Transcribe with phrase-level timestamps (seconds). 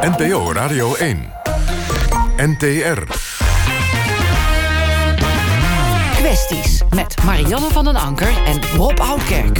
[0.00, 1.32] NPO Radio 1.
[2.36, 3.02] NTR.
[6.16, 9.58] Kwesties met Marianne van den Anker en Rob Oudkerk.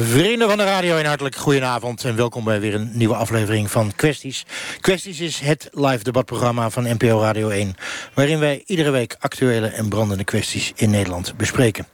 [0.00, 2.04] Vrienden van de radio, een hartelijk goedenavond...
[2.04, 4.46] en welkom bij weer een nieuwe aflevering van Kwesties.
[4.80, 7.74] Kwesties is het live debatprogramma van NPO Radio 1...
[8.14, 11.86] waarin wij iedere week actuele en brandende kwesties in Nederland bespreken.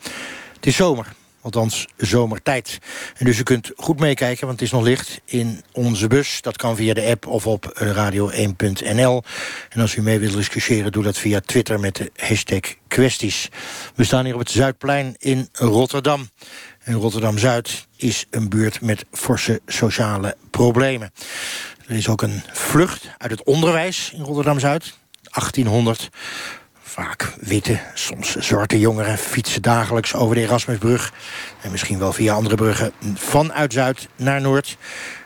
[0.54, 1.07] Het is zomer,
[1.47, 2.79] althans zomertijd.
[3.17, 6.41] En dus u kunt goed meekijken, want het is nog licht in onze bus.
[6.41, 9.23] Dat kan via de app of op radio1.nl.
[9.68, 13.49] En als u mee wilt discussiëren, doe dat via Twitter met de hashtag kwesties.
[13.95, 16.29] We staan hier op het Zuidplein in Rotterdam.
[16.82, 21.13] En Rotterdam-Zuid is een buurt met forse sociale problemen.
[21.87, 24.95] Er is ook een vlucht uit het onderwijs in Rotterdam-Zuid.
[25.23, 26.09] 1800
[26.96, 31.13] Vaak witte, soms zwarte jongeren fietsen dagelijks over de Erasmusbrug...
[31.61, 34.77] en misschien wel via andere bruggen vanuit Zuid naar Noord.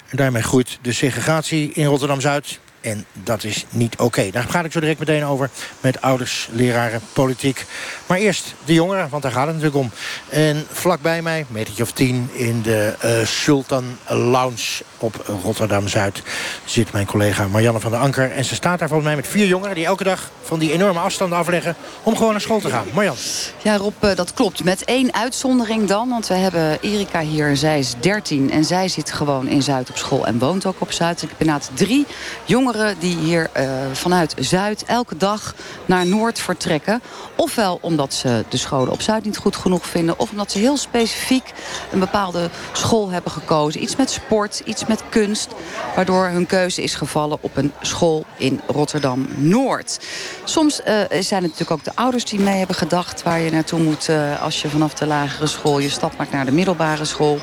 [0.09, 4.31] En daarmee groeit de segregatie in Rotterdam-Zuid en dat is niet oké.
[4.31, 5.50] Daar ga ik zo direct meteen over
[5.81, 7.64] met ouders, leraren, politiek.
[8.06, 9.91] Maar eerst de jongeren, want daar gaat het natuurlijk om.
[10.28, 16.22] En vlakbij mij, metertje of tien, in de uh, Sultan Lounge op Rotterdam-Zuid...
[16.64, 18.31] zit mijn collega Marianne van der Anker.
[18.31, 19.75] En ze staat daar volgens mij met vier jongeren...
[19.75, 22.87] die elke dag van die enorme afstanden afleggen om gewoon naar school te gaan.
[22.92, 23.17] Marjan.
[23.62, 24.65] Ja, Rob, eh, dat klopt.
[24.65, 26.09] Met één uitzondering dan.
[26.09, 29.97] Want we hebben Erika hier, zij is 13 en zij zit gewoon in Zuid op
[29.97, 30.27] school...
[30.27, 31.22] en woont ook op Zuid.
[31.22, 32.06] Ik ben inderdaad drie
[32.44, 35.54] jongeren die hier uh, vanuit Zuid elke dag
[35.86, 37.02] naar Noord vertrekken.
[37.36, 40.18] Ofwel omdat ze de scholen op Zuid niet goed genoeg vinden...
[40.18, 41.52] of omdat ze heel specifiek
[41.92, 43.82] een bepaalde school hebben gekozen.
[43.82, 45.48] Iets met sport, iets met kunst.
[45.94, 50.00] Waardoor hun keuze is gevallen op een school in Rotterdam-Noord.
[50.44, 50.86] Soms uh,
[51.20, 53.22] zijn het natuurlijk ook de ouders die mee hebben gedacht...
[53.22, 56.44] waar je naartoe moet uh, als je vanaf de lagere school je stap maakt naar
[56.44, 57.38] de middelbare school.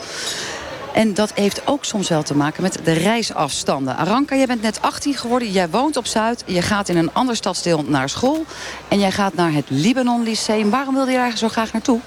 [0.97, 3.97] En dat heeft ook soms wel te maken met de reisafstanden.
[3.97, 5.51] Aranka, jij bent net 18 geworden.
[5.51, 6.43] Jij woont op Zuid.
[6.45, 8.45] Je gaat in een ander stadsdeel naar school.
[8.87, 10.69] En jij gaat naar het Libanon Lyceum.
[10.69, 11.99] Waarom wilde je daar zo graag naartoe?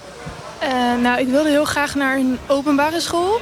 [0.62, 3.40] Uh, nou, ik wilde heel graag naar een openbare school.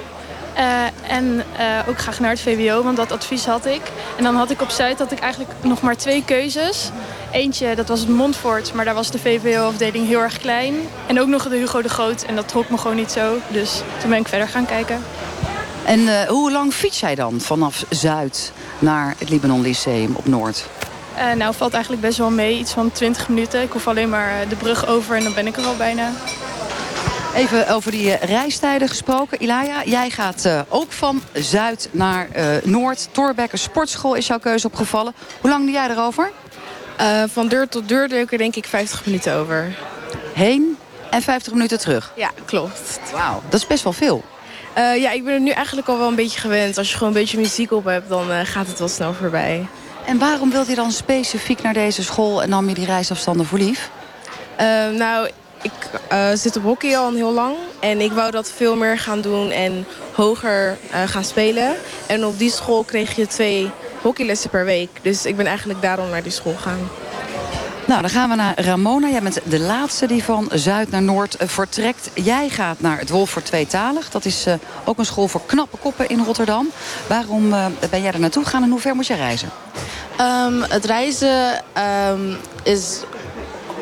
[0.58, 3.82] Uh, en uh, ook graag naar het VWO, want dat advies had ik.
[4.16, 6.90] En dan had ik op Zuid had ik eigenlijk nog maar twee keuzes.
[7.32, 10.74] Eentje, dat was het Montfort, maar daar was de VWO-afdeling heel erg klein.
[11.06, 13.36] En ook nog de Hugo de Groot, en dat trok me gewoon niet zo.
[13.48, 15.02] Dus toen ben ik verder gaan kijken.
[15.84, 20.66] En uh, hoe lang fiets jij dan vanaf Zuid naar het Libanon Lyceum op Noord?
[21.16, 22.58] Uh, nou, valt eigenlijk best wel mee.
[22.58, 23.62] Iets van 20 minuten.
[23.62, 26.10] Ik hoef alleen maar de brug over en dan ben ik er al bijna.
[27.34, 29.42] Even over die uh, reistijden gesproken.
[29.42, 32.28] Ilaya, jij gaat uh, ook van Zuid naar
[32.64, 33.08] Noord.
[33.12, 35.14] Torbekke Sportschool is jouw keuze opgevallen.
[35.40, 36.30] Hoe lang doe jij erover?
[37.26, 39.76] Van deur tot deur ik er denk ik 50 minuten over.
[40.34, 40.76] Heen
[41.10, 42.12] en 50 minuten terug?
[42.16, 43.00] Ja, klopt.
[43.12, 44.24] Wauw, dat is best wel veel.
[44.78, 46.78] Uh, ja, ik ben er nu eigenlijk al wel een beetje gewend.
[46.78, 49.66] Als je gewoon een beetje muziek op hebt, dan uh, gaat het wel snel voorbij.
[50.06, 53.58] En waarom wilde je dan specifiek naar deze school en nam je die reisafstanden voor
[53.58, 53.90] lief?
[54.96, 55.28] Nou,
[55.62, 55.72] ik
[56.34, 57.56] zit op hockey al heel lang.
[57.80, 61.74] En ik wou dat veel meer gaan doen en hoger gaan spelen.
[62.06, 63.70] En op die school kreeg je twee
[64.02, 64.88] hockeylessen per week.
[65.02, 66.88] Dus ik ben eigenlijk daarom naar die school gegaan.
[67.88, 69.08] Nou, dan gaan we naar Ramona.
[69.08, 72.10] Jij bent de laatste die van Zuid naar Noord uh, vertrekt.
[72.14, 74.10] Jij gaat naar het Wolf voor Tweetalig.
[74.10, 74.54] Dat is uh,
[74.84, 76.68] ook een school voor knappe koppen in Rotterdam.
[77.06, 79.48] Waarom uh, ben jij er naartoe gegaan en hoe ver moet jij reizen?
[80.20, 81.64] Um, het reizen
[82.10, 83.00] um, is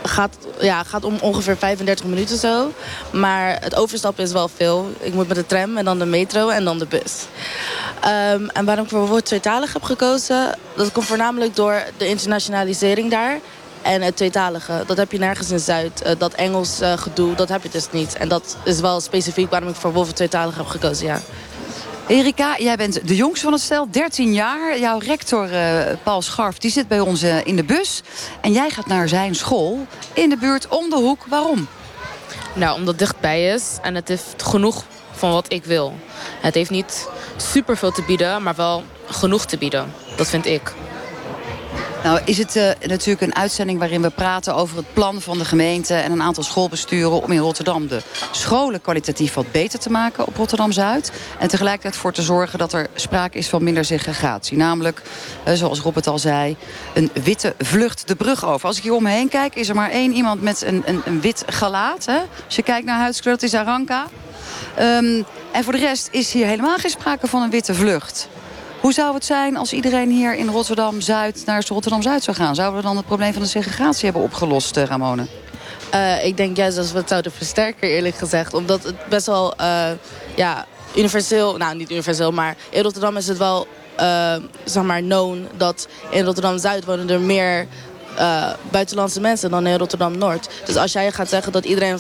[0.09, 2.73] gaat, ja, gaat om ongeveer 35 minuten zo.
[3.13, 4.91] Maar het overstappen is wel veel.
[5.01, 7.27] Ik moet met de tram en dan de metro en dan de bus.
[8.33, 10.59] Um, en waarom ik voor woord tweetalig heb gekozen...
[10.77, 13.41] dat komt voornamelijk door de internationalisering daar...
[13.83, 16.03] En het tweetalige, dat heb je nergens in Zuid.
[16.07, 18.17] Uh, dat Engels uh, gedoe, dat heb je dus niet.
[18.17, 21.21] En dat is wel specifiek waarom ik voor Wolven tweetalig heb gekozen, ja.
[22.07, 24.79] Erika, jij bent de jongste van het stel, 13 jaar.
[24.79, 28.03] Jouw rector uh, Paul Scharf die zit bij ons in de bus.
[28.41, 31.25] En jij gaat naar zijn school in de buurt om de hoek.
[31.29, 31.69] Waarom?
[32.55, 35.95] Nou, omdat het dichtbij is en het heeft genoeg van wat ik wil.
[36.41, 39.93] Het heeft niet superveel te bieden, maar wel genoeg te bieden.
[40.17, 40.75] Dat vind ik.
[42.07, 45.45] Nou is het uh, natuurlijk een uitzending waarin we praten over het plan van de
[45.45, 45.95] gemeente...
[45.95, 48.01] en een aantal schoolbesturen om in Rotterdam de
[48.31, 51.13] scholen kwalitatief wat beter te maken op Rotterdam-Zuid.
[51.39, 54.57] En tegelijkertijd voor te zorgen dat er sprake is van minder segregatie.
[54.57, 55.03] Namelijk,
[55.49, 56.57] uh, zoals Robert al zei,
[56.95, 58.67] een witte vlucht de brug over.
[58.67, 61.03] Als ik hier om me heen kijk, is er maar één iemand met een, een,
[61.05, 62.05] een wit gelaat.
[62.05, 62.19] Hè?
[62.45, 64.07] Als je kijkt naar huidskleur, dat is Aranka.
[64.81, 68.29] Um, en voor de rest is hier helemaal geen sprake van een witte vlucht.
[68.81, 72.55] Hoe zou het zijn als iedereen hier in Rotterdam-Zuid naar Rotterdam-Zuid zou gaan?
[72.55, 75.27] Zouden we dan het probleem van de segregatie hebben opgelost, uh, Ramone?
[75.95, 78.55] Uh, ik denk juist dat we het zouden versterken, eerlijk gezegd.
[78.55, 79.91] Omdat het best wel uh,
[80.37, 83.67] ja, universeel, nou niet universeel, maar in Rotterdam is het wel,
[84.01, 84.35] uh,
[84.65, 87.67] zeg maar, known dat in Rotterdam-Zuid wonen er meer
[88.71, 90.49] buitenlandse mensen dan in Rotterdam-Noord.
[90.65, 91.99] Dus als jij gaat zeggen dat iedereen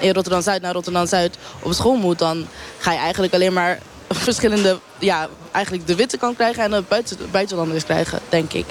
[0.00, 2.18] in Rotterdam-Zuid naar Rotterdam-Zuid op school moet...
[2.18, 2.46] dan
[2.78, 3.78] ga je eigenlijk alleen maar
[4.08, 4.78] verschillende...
[4.98, 8.66] ja, eigenlijk de witte kant krijgen en de buiten, buitenlanders krijgen, denk ik.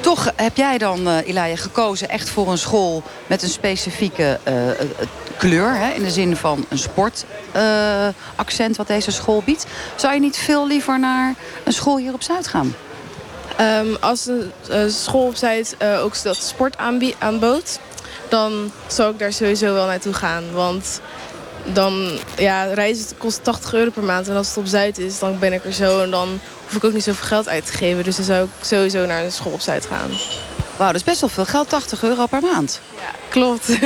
[0.00, 4.54] Toch heb jij dan, uh, Ilaya, gekozen echt voor een school met een specifieke uh,
[5.36, 5.76] kleur.
[5.76, 9.66] Hè, in de zin van een sportaccent uh, wat deze school biedt.
[9.96, 11.34] Zou je niet veel liever naar
[11.64, 12.74] een school hier op Zuid gaan?
[13.60, 14.26] Um, als
[14.68, 16.76] een school op Zuid ook dat sport
[17.18, 17.78] aanbood...
[18.28, 20.52] dan zou ik daar sowieso wel naartoe gaan.
[20.52, 21.00] Want
[21.72, 24.28] dan, ja, reizen kost 80 euro per maand.
[24.28, 26.00] En als het op Zuid is, dan ben ik er zo.
[26.00, 28.04] En dan hoef ik ook niet zoveel geld uit te geven.
[28.04, 30.10] Dus dan zou ik sowieso naar een school op Zuid gaan.
[30.76, 32.80] Wauw, dat is best wel veel geld, 80 euro per maand.
[32.94, 33.68] Ja, klopt.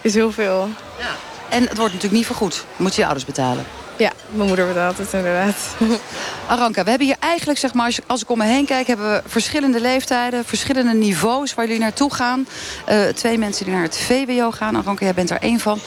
[0.00, 0.68] is heel veel.
[0.98, 1.16] Ja.
[1.48, 2.64] En het wordt natuurlijk niet vergoed.
[2.76, 3.64] Moet je je ouders betalen.
[3.96, 5.56] Ja, mijn moeder betaalt het inderdaad.
[6.48, 8.86] Aranka, we hebben hier eigenlijk, zeg maar, als ik om me heen kijk...
[8.86, 12.46] hebben we verschillende leeftijden, verschillende niveaus waar jullie naartoe gaan.
[12.88, 14.76] Uh, twee mensen die naar het VWO gaan.
[14.76, 15.80] Aranka, jij bent er één van.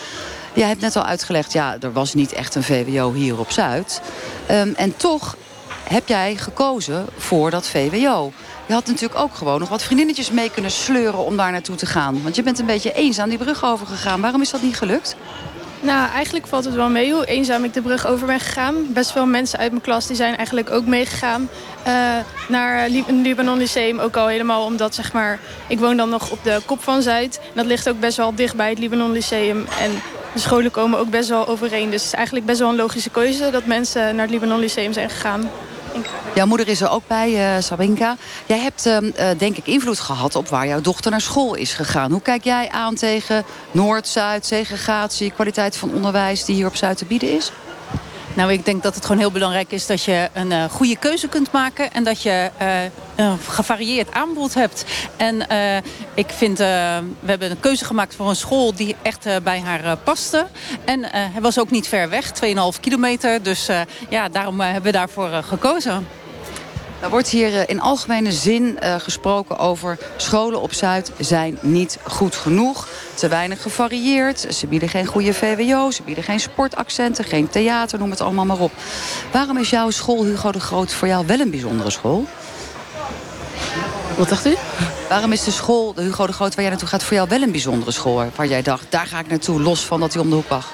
[0.54, 4.02] Jij hebt net al uitgelegd, ja, er was niet echt een VWO hier op Zuid.
[4.52, 5.36] Um, en toch
[5.84, 8.32] heb jij gekozen voor dat VWO.
[8.66, 11.86] Je had natuurlijk ook gewoon nog wat vriendinnetjes mee kunnen sleuren om daar naartoe te
[11.86, 12.24] gaan.
[12.24, 14.22] Want je bent een beetje eenzaam die brug overgegaan.
[14.22, 15.16] Waarom is dat niet gelukt?
[15.82, 18.94] Nou, eigenlijk valt het wel mee hoe eenzaam ik de brug over ben gegaan.
[18.94, 21.50] Best veel mensen uit mijn klas die zijn eigenlijk ook meegegaan
[21.88, 21.94] uh,
[22.48, 24.00] naar een Libanon Lyceum.
[24.00, 27.40] Ook al helemaal omdat, zeg maar, ik woon dan nog op de kop van Zuid.
[27.40, 29.66] En dat ligt ook best wel dicht bij het Libanon Lyceum.
[29.80, 29.92] En
[30.34, 31.90] de scholen komen ook best wel overeen.
[31.90, 34.94] Dus het is eigenlijk best wel een logische keuze dat mensen naar het Libanon Lyceum
[34.94, 35.50] zijn gegaan.
[36.36, 38.16] Jouw moeder is er ook bij, uh, Sabinka.
[38.46, 38.98] Jij hebt uh,
[39.38, 42.12] denk ik invloed gehad op waar jouw dochter naar school is gegaan.
[42.12, 46.98] Hoe kijk jij aan tegen Noord, Zuid, segregatie, kwaliteit van onderwijs die hier op Zuid
[46.98, 47.52] te bieden is?
[48.40, 51.28] Nou, ik denk dat het gewoon heel belangrijk is dat je een uh, goede keuze
[51.28, 51.92] kunt maken.
[51.92, 52.84] En dat je uh,
[53.16, 54.86] een gevarieerd aanbod hebt.
[55.18, 55.78] En uh,
[56.14, 60.48] ik vind, we hebben een keuze gemaakt voor een school die echt bij haar paste.
[60.86, 62.32] En hij was ook niet ver weg,
[62.74, 63.44] 2,5 kilometer.
[63.44, 63.68] Dus
[64.10, 66.08] ja, daarom hebben we daarvoor gekozen.
[67.02, 72.36] Er wordt hier in algemene zin uh, gesproken over scholen op Zuid zijn niet goed
[72.36, 72.88] genoeg.
[73.14, 74.46] Te weinig gevarieerd.
[74.50, 78.60] Ze bieden geen goede VWO, ze bieden geen sportaccenten, geen theater, noem het allemaal maar
[78.60, 78.72] op.
[79.32, 82.26] Waarom is jouw school Hugo de Groot voor jou wel een bijzondere school?
[84.18, 84.56] Wat dacht u?
[85.10, 87.42] Waarom is de school, de Hugo de Groot, waar jij naartoe gaat, voor jou wel
[87.42, 88.26] een bijzondere school?
[88.36, 90.70] Waar jij dacht, daar ga ik naartoe, los van dat hij om de hoek wacht.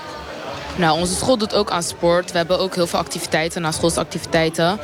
[0.76, 2.32] Nou, onze school doet ook aan sport.
[2.32, 4.80] We hebben ook heel veel activiteiten, na schoolsactiviteiten.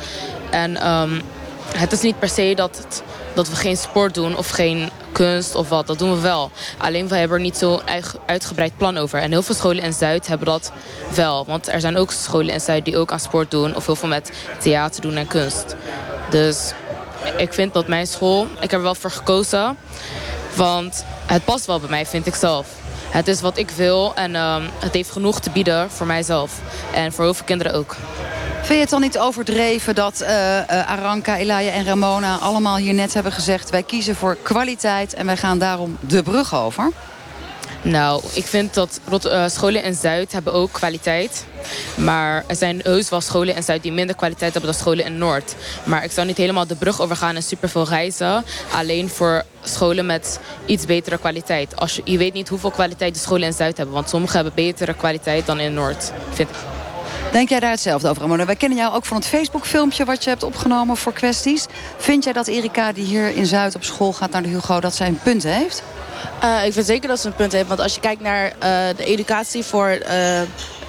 [0.50, 1.22] En um,
[1.76, 3.02] het is niet per se dat, het,
[3.34, 5.86] dat we geen sport doen of geen kunst of wat.
[5.86, 6.50] Dat doen we wel.
[6.78, 7.80] Alleen we hebben er niet zo
[8.26, 9.20] uitgebreid plan over.
[9.20, 10.72] En heel veel scholen in Zuid hebben dat
[11.14, 11.44] wel.
[11.46, 13.76] Want er zijn ook scholen in Zuid die ook aan sport doen.
[13.76, 15.76] Of heel veel met theater doen en kunst.
[16.30, 16.72] Dus
[17.36, 18.46] ik vind dat mijn school...
[18.60, 19.76] Ik heb er wel voor gekozen.
[20.54, 22.66] Want het past wel bij mij, vind ik zelf.
[23.12, 26.60] Het is wat ik wil en um, het heeft genoeg te bieden voor mijzelf.
[26.94, 27.96] En voor heel veel kinderen ook.
[28.54, 32.94] Vind je het dan niet overdreven dat uh, uh, Aranka, Elaya en Ramona allemaal hier
[32.94, 33.70] net hebben gezegd...
[33.70, 36.90] wij kiezen voor kwaliteit en wij gaan daarom de brug over?
[37.82, 41.46] Nou, ik vind dat uh, scholen in Zuid hebben ook kwaliteit.
[41.94, 45.18] Maar er zijn heus wel scholen in Zuid die minder kwaliteit hebben dan scholen in
[45.18, 45.54] Noord.
[45.84, 48.44] Maar ik zou niet helemaal de brug overgaan en superveel reizen.
[48.72, 51.76] Alleen voor scholen met iets betere kwaliteit.
[51.76, 53.94] Als je, je weet niet hoeveel kwaliteit de scholen in Zuid hebben.
[53.94, 56.56] Want sommige hebben betere kwaliteit dan in Noord, vind ik.
[57.32, 58.44] Denk jij daar hetzelfde over, Ramona?
[58.44, 61.66] Wij kennen jou ook van het Facebook-filmpje wat je hebt opgenomen voor kwesties.
[61.96, 64.94] Vind jij dat Erika, die hier in Zuid op school gaat naar de Hugo, dat
[64.94, 65.82] zij een punt heeft?
[66.44, 67.68] Uh, ik vind zeker dat ze een punt heeft.
[67.68, 70.40] Want als je kijkt naar uh, de educatie voor uh,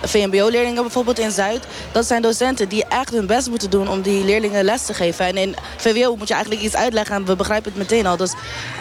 [0.01, 1.65] VMBO-leerlingen bijvoorbeeld in Zuid...
[1.91, 5.25] dat zijn docenten die echt hun best moeten doen om die leerlingen les te geven.
[5.25, 8.17] En in VWO moet je eigenlijk iets uitleggen en we begrijpen het meteen al.
[8.17, 8.33] Dus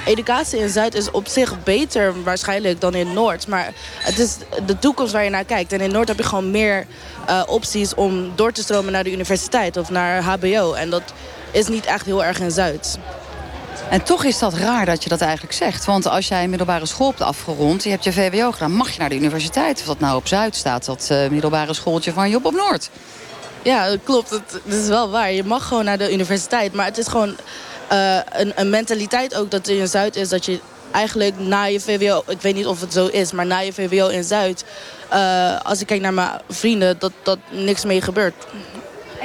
[0.04, 3.47] educatie in Zuid is op zich beter waarschijnlijk dan in Noord.
[3.47, 5.73] Maar het is de toekomst waar je naar kijkt.
[5.73, 6.87] En in Noord heb je gewoon meer
[7.47, 10.73] opties om door te stromen naar de universiteit of naar HBO.
[10.73, 11.12] En dat
[11.50, 12.99] is niet echt heel erg in Zuid.
[13.92, 15.84] En toch is dat raar dat je dat eigenlijk zegt.
[15.84, 17.82] Want als jij een middelbare school hebt afgerond...
[17.82, 19.80] je hebt je VWO gedaan, mag je naar de universiteit.
[19.80, 22.90] Of dat nou op Zuid staat, dat uh, middelbare schooltje van Job op Noord.
[23.62, 24.30] Ja, klopt.
[24.30, 25.32] Het, is wel waar.
[25.32, 26.72] Je mag gewoon naar de universiteit.
[26.72, 27.37] Maar het is gewoon
[27.92, 30.28] uh, een, een, mentaliteit ook dat in Zuid is...
[30.28, 32.22] dat je eigenlijk na je VWO...
[32.26, 34.64] ik weet niet of het zo is, maar na je VWO in Zuid...
[35.12, 38.34] Uh, als ik kijk naar mijn vrienden, dat, dat niks mee gebeurt.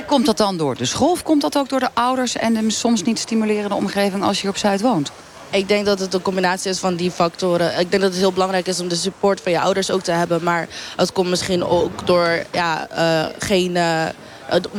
[0.08, 2.36] Komt dat dan door de school of komt dat ook door de ouders...
[2.36, 5.12] en de soms niet stimulerende omgeving als je op Zuid woont?
[5.50, 7.80] Ik denk dat het een combinatie is van die factoren.
[7.80, 10.12] Ik denk dat het heel belangrijk is om de support van je ouders ook te
[10.12, 10.44] hebben.
[10.44, 13.76] Maar het komt misschien ook door ja, uh, geen...
[13.76, 14.06] Uh,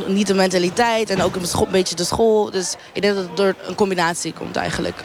[0.06, 2.50] niet de mentaliteit en ook een beetje de school.
[2.50, 5.02] Dus ik denk dat het door een combinatie komt eigenlijk.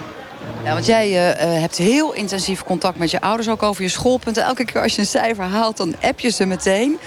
[0.64, 4.44] Ja, want jij uh, hebt heel intensief contact met je ouders, ook over je schoolpunten.
[4.44, 7.00] Elke keer als je een cijfer haalt, dan app je ze meteen.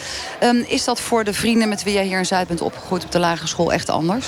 [0.42, 3.12] Um, is dat voor de vrienden met wie jij hier in Zuid bent opgegroeid op
[3.12, 4.26] de lagere school echt anders?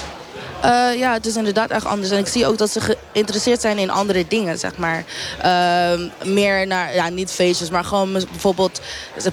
[0.64, 2.10] Uh, ja, het is inderdaad echt anders.
[2.10, 2.80] En ik zie ook dat ze
[3.12, 5.04] geïnteresseerd zijn in andere dingen, zeg maar.
[5.44, 8.80] Uh, meer naar, ja, niet feestjes, maar gewoon bijvoorbeeld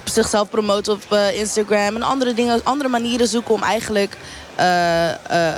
[0.04, 1.94] zichzelf promoten op uh, Instagram.
[1.94, 4.16] En andere dingen, andere manieren zoeken om eigenlijk
[4.60, 4.64] uh,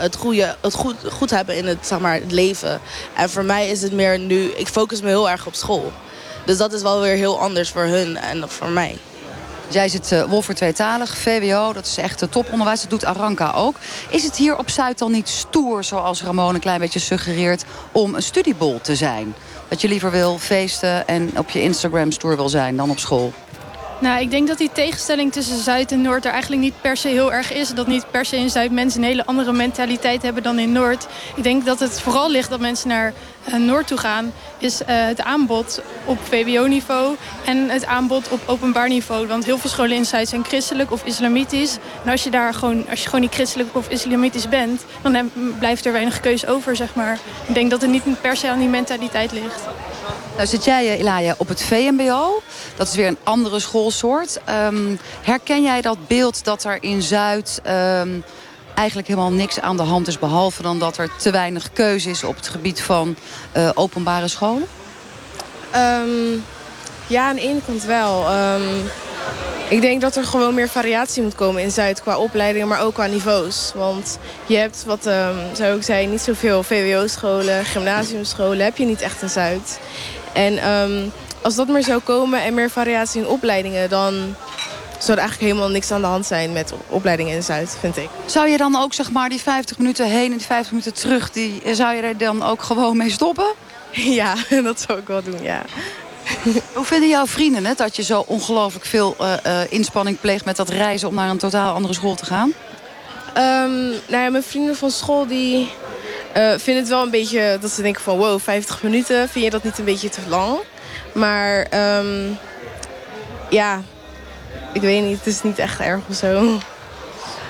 [0.01, 2.81] het, goede, het goed, goed hebben in het, zeg maar, het leven.
[3.17, 5.93] En voor mij is het meer nu, ik focus me heel erg op school.
[6.45, 8.99] Dus dat is wel weer heel anders voor hun en voor mij.
[9.71, 12.81] Jij zit uh, Wolfer tweetalig, VWO, dat is echt toponderwijs.
[12.81, 13.77] Dat doet Aranka ook.
[14.11, 17.65] Is het hier op Zuid dan niet stoer, zoals Ramon een klein beetje suggereert...
[17.93, 19.35] om een studiebol te zijn?
[19.69, 23.33] Dat je liever wil feesten en op je Instagram stoer wil zijn dan op school?
[24.01, 27.09] Nou, ik denk dat die tegenstelling tussen Zuid en Noord er eigenlijk niet per se
[27.09, 27.75] heel erg is.
[27.75, 31.07] Dat niet per se in Zuid mensen een hele andere mentaliteit hebben dan in Noord.
[31.35, 33.13] Ik denk dat het vooral ligt dat mensen naar
[33.49, 34.33] uh, Noord toe gaan...
[34.59, 39.27] is uh, het aanbod op VWO-niveau en het aanbod op openbaar niveau.
[39.27, 41.79] Want heel veel scholen in Zuid zijn christelijk of islamitisch.
[42.05, 44.85] En als je, daar gewoon, als je gewoon niet christelijk of islamitisch bent...
[45.03, 47.19] dan blijft er weinig keuze over, zeg maar.
[47.47, 49.61] Ik denk dat het niet per se aan die mentaliteit ligt.
[50.37, 52.43] Nou zit jij, Ilaya, op het VMBO.
[52.77, 54.41] Dat is weer een andere schoolsoort.
[54.49, 57.61] Um, herken jij dat beeld dat er in Zuid...
[57.67, 58.25] Um,
[58.75, 60.19] eigenlijk helemaal niks aan de hand is...
[60.19, 63.17] behalve dan dat er te weinig keuze is op het gebied van
[63.57, 64.67] uh, openbare scholen?
[65.77, 66.45] Um,
[67.07, 68.27] ja, aan de ene wel.
[69.69, 72.03] Ik denk dat er gewoon meer variatie moet komen in Zuid...
[72.03, 73.73] qua opleidingen, maar ook qua niveaus.
[73.75, 75.03] Want je hebt, wat
[75.53, 78.65] zou ik zei, niet zoveel VWO-scholen, gymnasiumscholen...
[78.65, 79.81] heb je niet echt in Zuid.
[80.33, 83.89] En um, als dat meer zou komen en meer variatie in opleidingen...
[83.89, 84.35] dan
[84.99, 88.09] zou er eigenlijk helemaal niks aan de hand zijn met opleidingen in Zuid, vind ik.
[88.27, 91.31] Zou je dan ook zeg maar die 50 minuten heen en die 50 minuten terug...
[91.31, 93.47] Die, zou je er dan ook gewoon mee stoppen?
[93.91, 95.63] Ja, dat zou ik wel doen, ja.
[96.75, 100.45] Hoe vinden jouw vrienden het dat je zo ongelooflijk veel uh, uh, inspanning pleegt...
[100.45, 102.53] met dat reizen om naar een totaal andere school te gaan?
[103.37, 105.71] Um, nou ja, mijn vrienden van school die
[106.37, 109.29] uh, vind het wel een beetje dat ze denken van wow, 50 minuten.
[109.29, 110.59] Vind je dat niet een beetje te lang?
[111.13, 111.67] Maar
[111.99, 112.39] um,
[113.51, 113.83] ja,
[114.73, 115.19] ik weet niet.
[115.19, 116.59] Het is niet echt erg of zo.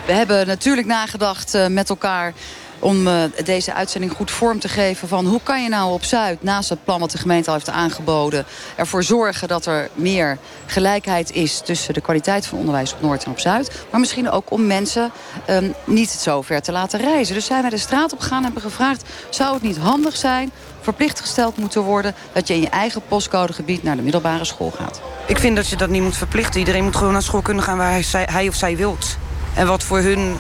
[0.07, 2.33] We hebben natuurlijk nagedacht met elkaar
[2.79, 6.43] om uh, deze uitzending goed vorm te geven van hoe kan je nou op Zuid,
[6.43, 8.45] naast het plan wat de gemeente al heeft aangeboden,
[8.77, 13.31] ervoor zorgen dat er meer gelijkheid is tussen de kwaliteit van onderwijs op Noord en
[13.31, 13.85] op Zuid.
[13.91, 15.11] Maar misschien ook om mensen
[15.51, 17.35] um, niet zo ver te laten reizen.
[17.35, 20.51] Dus zijn wij de straat op gegaan en hebben gevraagd, zou het niet handig zijn,
[20.81, 25.01] verplicht gesteld moeten worden, dat je in je eigen postcodegebied naar de middelbare school gaat?
[25.27, 26.61] Ik vind dat je dat niet moet verplichten.
[26.61, 29.17] Iedereen moet gewoon naar school kunnen gaan waar hij, hij of zij wilt.
[29.55, 30.37] En wat voor hun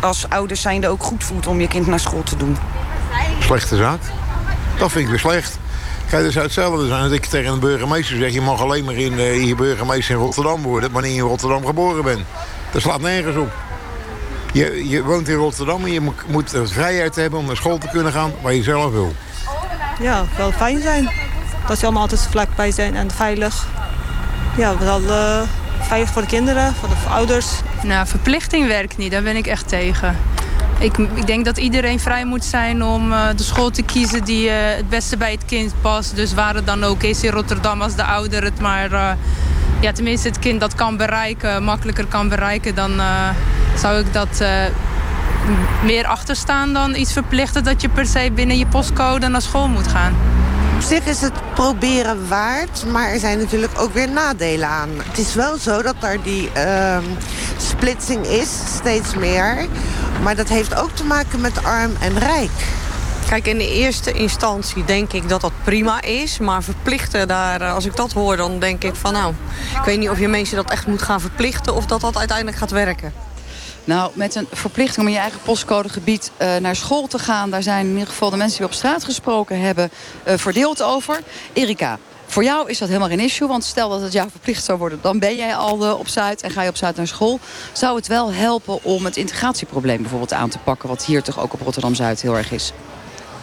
[0.00, 2.56] als ouders zijnde ook goed voelt om je kind naar school te doen.
[3.40, 4.00] Slechte zaak.
[4.78, 5.58] Dat vind ik weer slecht.
[6.10, 8.32] Kijk, dat zou hetzelfde zijn als ik tegen een burgemeester zeg...
[8.32, 10.92] je mag alleen maar in, uh, je burgemeester in Rotterdam worden...
[10.92, 12.20] wanneer je in Rotterdam geboren bent.
[12.70, 13.52] Dat slaat nergens op.
[14.52, 17.38] Je, je woont in Rotterdam en je moet, moet de vrijheid hebben...
[17.38, 19.14] om naar school te kunnen gaan waar je zelf wil.
[20.00, 21.10] Ja, wel fijn zijn.
[21.66, 23.66] Dat ze allemaal altijd vlakbij zijn en veilig.
[24.56, 25.42] Ja, wel uh,
[25.82, 27.46] veilig voor de kinderen, voor de ouders.
[27.82, 29.10] Nou, verplichting werkt niet.
[29.10, 30.16] Daar ben ik echt tegen.
[30.78, 34.48] Ik, ik denk dat iedereen vrij moet zijn om uh, de school te kiezen die
[34.48, 36.16] uh, het beste bij het kind past.
[36.16, 38.92] Dus waar het dan ook is in Rotterdam als de ouder het maar...
[38.92, 39.10] Uh,
[39.80, 42.74] ja, tenminste het kind dat kan bereiken, makkelijker kan bereiken...
[42.74, 43.00] dan
[43.76, 44.44] zou ik dat
[45.84, 47.64] meer achterstaan dan iets verplichten...
[47.64, 50.14] dat je per se binnen je postcode naar school moet gaan.
[50.82, 54.88] Op zich is het proberen waard, maar er zijn natuurlijk ook weer nadelen aan.
[54.96, 56.98] Het is wel zo dat er die uh,
[57.56, 59.66] splitsing is, steeds meer.
[60.22, 62.50] Maar dat heeft ook te maken met arm en rijk.
[63.28, 66.38] Kijk, in de eerste instantie denk ik dat dat prima is.
[66.38, 69.34] Maar verplichten, daar, eh, als ik dat hoor, dan denk ik van nou...
[69.78, 71.74] ik weet niet of je mensen dat echt moet gaan verplichten...
[71.74, 73.12] of dat dat uiteindelijk gaat werken.
[73.84, 77.50] Nou, met een verplichting om in je eigen postcodegebied uh, naar school te gaan...
[77.50, 79.90] daar zijn in ieder geval de mensen die op straat gesproken hebben...
[80.28, 81.20] Uh, verdeeld over.
[81.52, 83.48] Erika, voor jou is dat helemaal geen issue.
[83.48, 84.98] Want stel dat het jou verplicht zou worden...
[85.02, 87.40] dan ben jij al uh, op Zuid en ga je op Zuid naar school.
[87.72, 90.88] Zou het wel helpen om het integratieprobleem bijvoorbeeld aan te pakken...
[90.88, 92.72] wat hier toch ook op Rotterdam-Zuid heel erg is?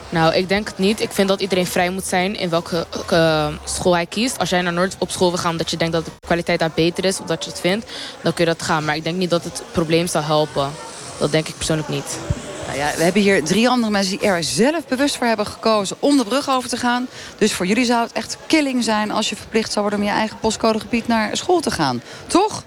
[0.09, 1.01] Nou, ik denk het niet.
[1.01, 4.39] Ik vind dat iedereen vrij moet zijn in welke uh, school hij kiest.
[4.39, 6.71] Als jij naar Noord op school wil gaan omdat je denkt dat de kwaliteit daar
[6.75, 7.19] beter is...
[7.19, 8.85] of dat je het vindt, dan kun je dat gaan.
[8.85, 10.71] Maar ik denk niet dat het probleem zal helpen.
[11.19, 12.17] Dat denk ik persoonlijk niet.
[12.65, 15.97] Nou ja, we hebben hier drie andere mensen die er zelf bewust voor hebben gekozen
[15.99, 17.07] om de brug over te gaan.
[17.37, 20.17] Dus voor jullie zou het echt killing zijn als je verplicht zou worden om je
[20.19, 22.01] eigen postcodegebied naar school te gaan.
[22.27, 22.63] Toch?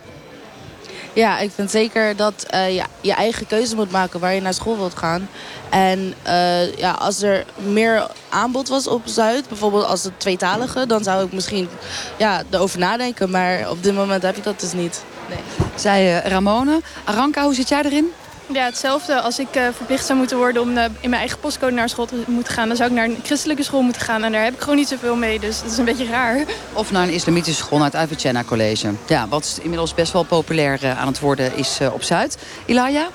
[1.12, 4.54] Ja, ik vind zeker dat uh, ja, je eigen keuze moet maken waar je naar
[4.54, 5.28] school wilt gaan.
[5.71, 10.87] En uh, ja, als er meer aanbod was op Zuid, bijvoorbeeld als het tweetalige...
[10.87, 11.69] dan zou ik misschien
[12.16, 13.31] ja, erover nadenken.
[13.31, 15.04] Maar op dit moment heb ik dat dus niet.
[15.28, 15.38] Nee.
[15.75, 16.81] Zij uh, Ramone.
[17.04, 18.12] Aranka, hoe zit jij erin?
[18.52, 19.21] Ja, hetzelfde.
[19.21, 22.06] Als ik uh, verplicht zou moeten worden om uh, in mijn eigen postcode naar school
[22.06, 22.68] te moeten gaan...
[22.68, 24.25] dan zou ik naar een christelijke school moeten gaan.
[24.25, 26.44] En daar heb ik gewoon niet zoveel mee, dus dat is een beetje raar.
[26.73, 28.90] Of naar een islamitische school, naar het Avicenna College.
[29.06, 32.38] Ja, wat inmiddels best wel populair uh, aan het worden is op Zuid.
[32.66, 33.09] Ilaya?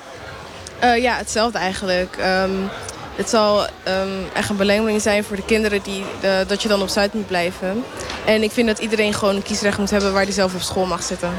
[0.82, 2.18] ja, hetzelfde eigenlijk.
[2.44, 2.70] Um,
[3.16, 6.04] het zal um, echt een belemmering zijn voor de kinderen die,
[6.48, 7.84] dat je dan op Zuid moet blijven.
[8.26, 10.86] En ik vind dat iedereen gewoon een kiesrecht moet hebben waar hij zelf op school
[10.86, 11.30] mag zitten.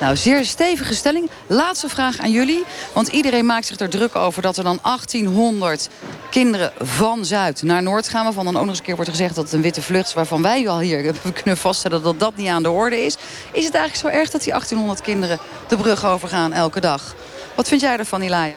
[0.00, 1.30] Nou, zeer stevige stelling.
[1.46, 2.64] Laatste vraag aan jullie.
[2.92, 5.88] Want iedereen maakt zich er druk over dat er dan 1800
[6.30, 8.24] kinderen van Zuid naar Noord gaan.
[8.24, 10.14] Waarvan dan ook nog eens een keer wordt gezegd dat het een witte vlucht is.
[10.14, 13.16] Waarvan wij al hier kunnen vaststellen dat dat niet aan de orde is.
[13.52, 15.38] Is het eigenlijk zo erg dat die 1800 kinderen
[15.68, 17.14] de brug overgaan elke dag?
[17.54, 18.54] Wat vind jij ervan, Ilaya?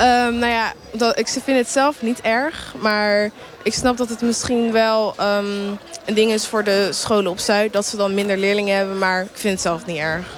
[0.00, 0.72] Um, nou ja,
[1.14, 2.74] ik vind het zelf niet erg.
[2.80, 3.30] Maar
[3.62, 7.72] ik snap dat het misschien wel um, een ding is voor de scholen op Zuid.
[7.72, 8.98] Dat ze dan minder leerlingen hebben.
[8.98, 10.37] Maar ik vind het zelf niet erg.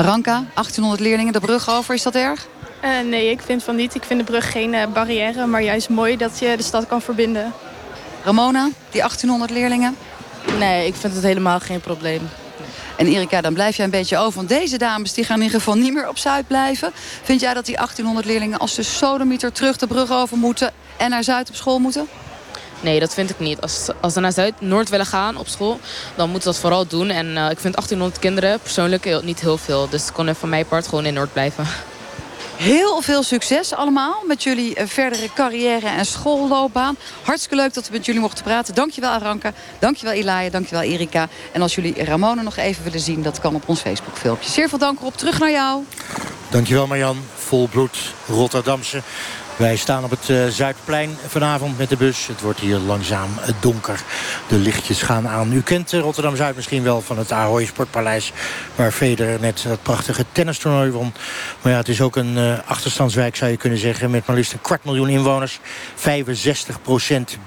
[0.00, 2.46] Ranka, 1800 leerlingen de brug over, is dat erg?
[2.84, 3.94] Uh, nee, ik vind van niet.
[3.94, 7.02] Ik vind de brug geen uh, barrière, maar juist mooi dat je de stad kan
[7.02, 7.52] verbinden.
[8.24, 9.96] Ramona, die 1800 leerlingen?
[10.58, 12.28] Nee, ik vind het helemaal geen probleem.
[12.96, 14.34] En Erika, dan blijf jij een beetje over.
[14.34, 16.90] Want deze dames die gaan in ieder geval niet meer op Zuid blijven.
[17.22, 20.72] Vind jij dat die 1800 leerlingen als de sodemieter terug de brug over moeten...
[20.96, 22.08] en naar Zuid op school moeten?
[22.80, 23.60] Nee, dat vind ik niet.
[23.60, 25.80] Als, als ze naar Zuid-Noord willen gaan op school,
[26.14, 27.10] dan moeten ze dat vooral doen.
[27.10, 29.88] En uh, ik vind 1800 kinderen persoonlijk heel, niet heel veel.
[29.88, 31.66] Dus ik kon er van mijn part gewoon in Noord blijven.
[32.58, 36.96] Heel veel succes allemaal met jullie eh, verdere carrière en schoolloopbaan.
[37.22, 38.74] Hartstikke leuk dat we met jullie mochten praten.
[38.74, 41.28] Dankjewel Aranka, dankjewel Ilaya, dankjewel Erika.
[41.52, 44.50] En als jullie Ramona nog even willen zien, dat kan op ons Facebook filmpje.
[44.50, 45.16] Zeer veel dank erop.
[45.16, 45.84] Terug naar jou.
[46.50, 47.16] Dankjewel Marjan.
[47.34, 49.02] Volbloed Rotterdamse.
[49.58, 52.26] Wij staan op het uh, Zuidplein vanavond met de bus.
[52.26, 53.28] Het wordt hier langzaam
[53.60, 54.02] donker.
[54.48, 55.52] De lichtjes gaan aan.
[55.52, 58.32] U kent Rotterdam-Zuid misschien wel van het Ahoy Sportpaleis...
[58.74, 61.12] waar Federer net dat prachtige tennistoernooi won.
[61.62, 64.10] Maar ja, het is ook een uh, achterstandswijk, zou je kunnen zeggen...
[64.10, 65.58] met maar liefst een kwart miljoen inwoners.
[65.96, 66.00] 65%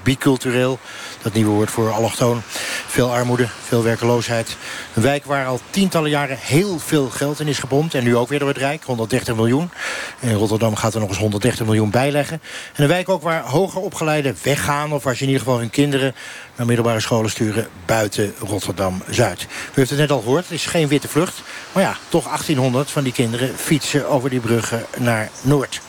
[0.04, 0.80] bicultureel.
[1.21, 2.41] Dat nieuwe woord voor allochtoon.
[2.88, 4.57] Veel armoede, veel werkeloosheid.
[4.93, 7.93] Een wijk waar al tientallen jaren heel veel geld in is gepompt.
[7.93, 9.71] En nu ook weer door het Rijk, 130 miljoen.
[10.19, 12.41] In Rotterdam gaat er nog eens 130 miljoen bij bijleggen.
[12.75, 14.93] En een wijk ook waar hoger opgeleiden weggaan...
[14.93, 16.15] of waar ze in ieder geval hun kinderen
[16.55, 17.67] naar middelbare scholen sturen...
[17.86, 19.41] buiten Rotterdam-Zuid.
[19.41, 21.41] U heeft het net al gehoord, het is geen witte vlucht.
[21.71, 25.81] Maar ja, toch 1800 van die kinderen fietsen over die bruggen naar Noord.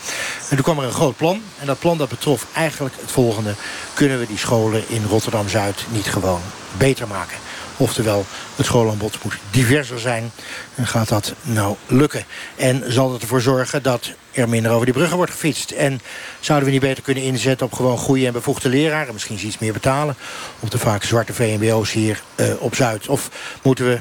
[0.53, 1.43] En toen kwam er een groot plan.
[1.61, 3.55] En dat plan dat betrof eigenlijk het volgende.
[3.95, 6.41] Kunnen we die scholen in Rotterdam-Zuid niet gewoon
[6.79, 7.37] beter maken?
[7.77, 8.25] Oftewel,
[8.57, 10.31] het schoolaanbod moet diverser zijn.
[10.75, 12.25] En gaat dat nou lukken?
[12.57, 15.71] En zal het ervoor zorgen dat er minder over die bruggen wordt gefietst?
[15.71, 16.01] En
[16.41, 19.13] zouden we niet beter kunnen inzetten op gewoon goede en bevoegde leraren?
[19.13, 20.17] Misschien iets meer betalen
[20.61, 23.09] op de vaak zwarte VMBO's hier uh, op Zuid?
[23.09, 23.29] Of
[23.63, 24.01] moeten we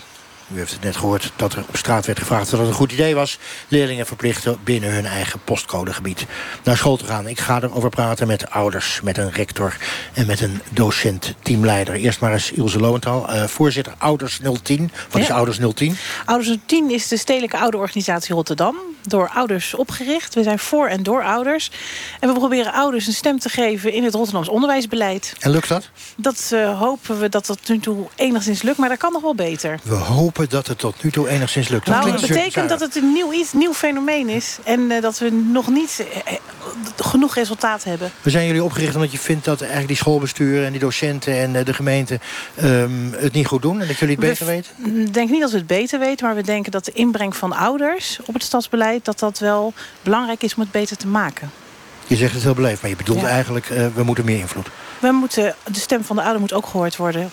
[0.53, 2.91] u heeft het net gehoord dat er op straat werd gevraagd dat het een goed
[2.91, 3.39] idee was.
[3.67, 6.25] Leerlingen verplichten binnen hun eigen postcodegebied
[6.63, 7.27] naar school te gaan.
[7.27, 9.77] Ik ga erover praten met ouders, met een rector
[10.13, 11.95] en met een docent-teamleider.
[11.95, 14.91] Eerst maar eens Ilse Lowenthal, uh, voorzitter Ouders 010.
[15.09, 15.27] Wat ja.
[15.27, 15.97] is Ouders 010?
[16.25, 18.75] Ouders 010 is de stedelijke ouderorganisatie Rotterdam.
[19.01, 20.33] Door ouders opgericht.
[20.33, 21.71] We zijn voor en door ouders.
[22.19, 25.33] En we proberen ouders een stem te geven in het Rotterdams onderwijsbeleid.
[25.39, 25.89] En lukt dat?
[26.15, 29.35] Dat uh, hopen we dat dat nu toe enigszins lukt, maar dat kan nog wel
[29.35, 29.79] beter.
[29.83, 31.85] We hopen dat het tot nu toe enigszins lukt.
[31.85, 34.57] Dat nou, dat betekent dat het een nieuw, iets, nieuw fenomeen is.
[34.63, 36.33] En uh, dat we nog niet uh,
[36.95, 38.11] genoeg resultaat hebben.
[38.21, 40.65] We zijn jullie opgericht omdat je vindt dat eigenlijk die schoolbesturen...
[40.65, 42.19] en die docenten en uh, de gemeente
[42.63, 43.81] um, het niet goed doen.
[43.81, 45.01] En dat jullie het beter we weten?
[45.01, 46.25] Ik denk niet dat we het beter weten.
[46.25, 49.05] Maar we denken dat de inbreng van ouders op het stadsbeleid...
[49.05, 51.51] dat dat wel belangrijk is om het beter te maken.
[52.07, 53.27] Je zegt het heel beleefd, maar je bedoelt ja.
[53.27, 53.65] eigenlijk...
[53.95, 54.67] we moeten meer invloed.
[54.99, 57.31] We moeten, de stem van de ouder moet ook gehoord worden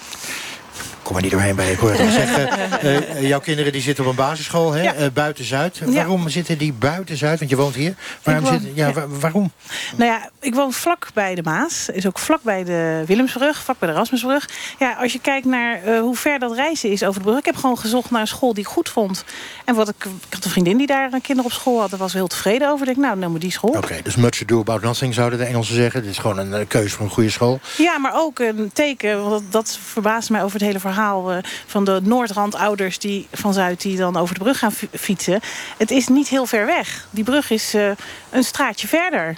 [1.08, 1.72] kom er niet doorheen bij.
[1.72, 2.48] Ik hoor het zeggen.
[2.84, 4.82] Uh, jouw kinderen die zitten op een basisschool, hè?
[4.82, 4.96] Ja.
[4.96, 5.76] Uh, buiten Zuid.
[5.76, 5.92] Ja.
[5.92, 7.38] Waarom zitten die buiten Zuid?
[7.38, 7.94] Want je woont hier.
[8.22, 8.44] Waarom?
[8.44, 9.06] Woon, zit, ja, ja.
[9.06, 9.52] waarom?
[9.96, 11.88] Nou ja, ik woon vlak bij de Maas.
[11.88, 14.48] Is ook vlak bij de Willemsbrug, vlak bij de Rasmusbrug.
[14.78, 17.38] Ja, als je kijkt naar uh, hoe ver dat reizen is over de brug.
[17.38, 19.24] Ik heb gewoon gezocht naar een school die ik goed vond.
[19.64, 21.90] En wat ik, ik had een vriendin die daar een kinderen op school had.
[21.90, 22.88] Daar was heel tevreden over.
[22.88, 23.70] Ik denk, nou, neem die school.
[23.70, 26.02] Oké, okay, dus much ado about nothing zouden de Engelsen zeggen.
[26.02, 27.60] Dit is gewoon een keuze voor een goede school.
[27.76, 29.20] Ja, maar ook een teken.
[29.20, 30.96] Want dat, dat verbaast mij over het hele verhaal
[31.66, 35.40] van de Noordrand-ouders die van Zuid die dan over de brug gaan fietsen.
[35.76, 37.06] Het is niet heel ver weg.
[37.10, 37.90] Die brug is uh,
[38.30, 39.36] een straatje verder.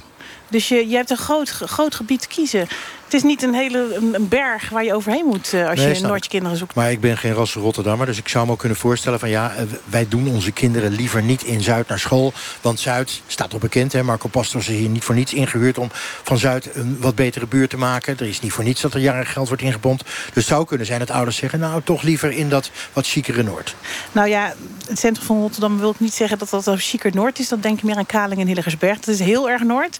[0.48, 2.68] Dus je, je hebt een groot, groot gebied te kiezen.
[3.10, 6.00] Het is niet een hele een, berg waar je overheen moet eh, als Nee, je
[6.00, 6.74] Noordje kinderen zoekt.
[6.74, 9.54] Maar ik ben geen ras Rotterdammer, dus ik zou me ook kunnen voorstellen van ja,
[9.54, 12.32] eh, wij doen onze kinderen liever niet in Zuid naar school.
[12.60, 15.88] Want Zuid staat op bekend, hè, Marco Pastor is hier niet voor niets ingehuurd om
[16.22, 18.18] van Zuid een wat betere buurt te maken.
[18.18, 20.04] Er is niet voor niets dat er jaren geld wordt ingepompt.
[20.04, 23.42] Dus het zou kunnen zijn dat ouders zeggen, nou toch liever in dat wat chicere
[23.42, 23.74] Noord.
[24.12, 24.54] Nou ja,
[24.88, 27.48] het centrum van Rotterdam wil ik niet zeggen dat dat een chiquer Noord is.
[27.48, 28.98] Dat denk ik meer aan Kaling en Hillegersberg.
[28.98, 29.98] Dat is heel erg Noord.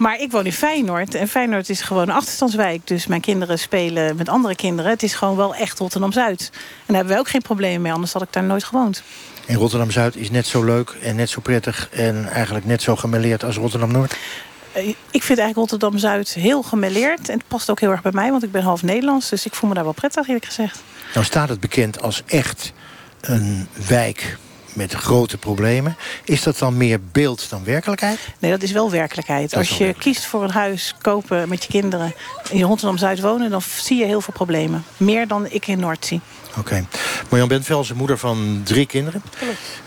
[0.00, 1.14] Maar ik woon in Feyenoord.
[1.14, 2.86] En Feyenoord is gewoon een achterstandswijk.
[2.86, 4.90] Dus mijn kinderen spelen met andere kinderen.
[4.90, 6.50] Het is gewoon wel echt Rotterdam-Zuid.
[6.52, 7.92] En daar hebben wij ook geen problemen mee.
[7.92, 9.02] Anders had ik daar nooit gewoond.
[9.46, 11.88] En Rotterdam-Zuid is net zo leuk en net zo prettig...
[11.92, 14.16] en eigenlijk net zo gemêleerd als Rotterdam-Noord.
[14.72, 17.28] Eh, Ik vind eigenlijk Rotterdam-Zuid heel gemêleerd.
[17.28, 19.28] En het past ook heel erg bij mij, want ik ben half Nederlands.
[19.28, 20.82] Dus ik voel me daar wel prettig, eerlijk gezegd.
[21.14, 22.72] Nou staat het bekend als echt
[23.20, 24.36] een wijk
[24.72, 25.96] met grote problemen.
[26.24, 28.18] Is dat dan meer beeld dan werkelijkheid?
[28.38, 29.50] Nee, dat is wel werkelijkheid.
[29.50, 32.14] Dat Als wel je kiest voor een huis kopen met je kinderen...
[32.50, 34.84] in Rotterdam-Zuid wonen, dan zie je heel veel problemen.
[34.96, 36.20] Meer dan ik in Noord zie.
[36.58, 36.86] Oké.
[37.28, 39.22] Marjan Bentveld is moeder van drie kinderen.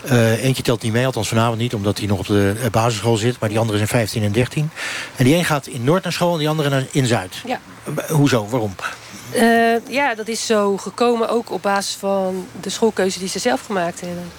[0.04, 1.74] Eh, eentje telt niet mee, althans vanavond niet...
[1.74, 3.38] omdat hij nog op de eh, basisschool zit.
[3.40, 4.70] Maar die andere zijn 15 en 13.
[5.16, 7.34] En die een gaat in Noord naar school en die andere naar- in Zuid.
[7.46, 7.60] Ja.
[8.08, 8.48] Hoezo?
[8.48, 8.74] Waarom?
[9.32, 13.64] Eh, ja, dat is zo gekomen ook op basis van de schoolkeuze die ze zelf
[13.66, 14.30] gemaakt hebben.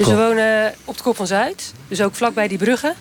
[0.00, 2.94] Dus we wonen op de kop van Zuid, dus ook vlakbij die bruggen.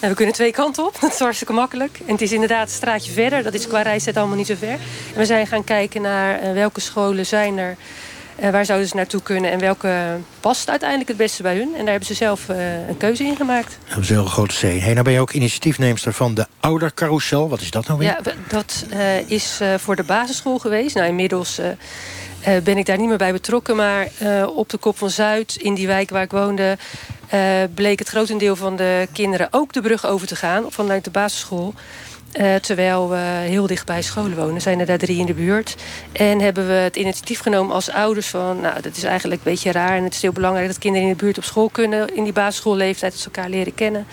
[0.00, 1.98] En we kunnen twee kanten op, dat is hartstikke makkelijk.
[2.06, 4.78] En het is inderdaad een straatje verder, dat is qua reistijd allemaal niet zo ver.
[5.12, 7.76] En we zijn gaan kijken naar eh, welke scholen zijn er,
[8.36, 9.50] eh, waar zouden ze naartoe kunnen...
[9.50, 11.68] en welke past uiteindelijk het beste bij hun.
[11.74, 13.78] En daar hebben ze zelf eh, een keuze in gemaakt.
[13.94, 14.60] Dat ze een heel grote C.
[14.60, 17.48] Hey, nou ben je ook initiatiefneemster van de Oudercarousel.
[17.48, 18.08] Wat is dat nou weer?
[18.08, 18.86] Ja, dat
[19.26, 20.94] is voor de basisschool geweest.
[20.94, 21.60] Nou, inmiddels
[22.44, 23.76] eh, ben ik daar niet meer bij betrokken.
[23.76, 26.76] Maar eh, op de Kop van Zuid, in die wijk waar ik woonde...
[27.28, 27.40] eh,
[27.74, 30.64] bleek het grotendeel van de kinderen ook de brug over te gaan...
[30.68, 31.74] vanuit de basisschool.
[32.34, 34.60] Eh, terwijl we heel dicht bij scholen wonen.
[34.60, 35.76] Zijn er daar drie in de buurt.
[36.12, 38.60] En hebben we het initiatief genomen als ouders van...
[38.60, 40.66] nou, dat is eigenlijk een beetje raar en het is heel belangrijk...
[40.66, 42.14] dat kinderen in de buurt op school kunnen...
[42.14, 44.06] in die basisschoolleeftijd, ze elkaar leren kennen.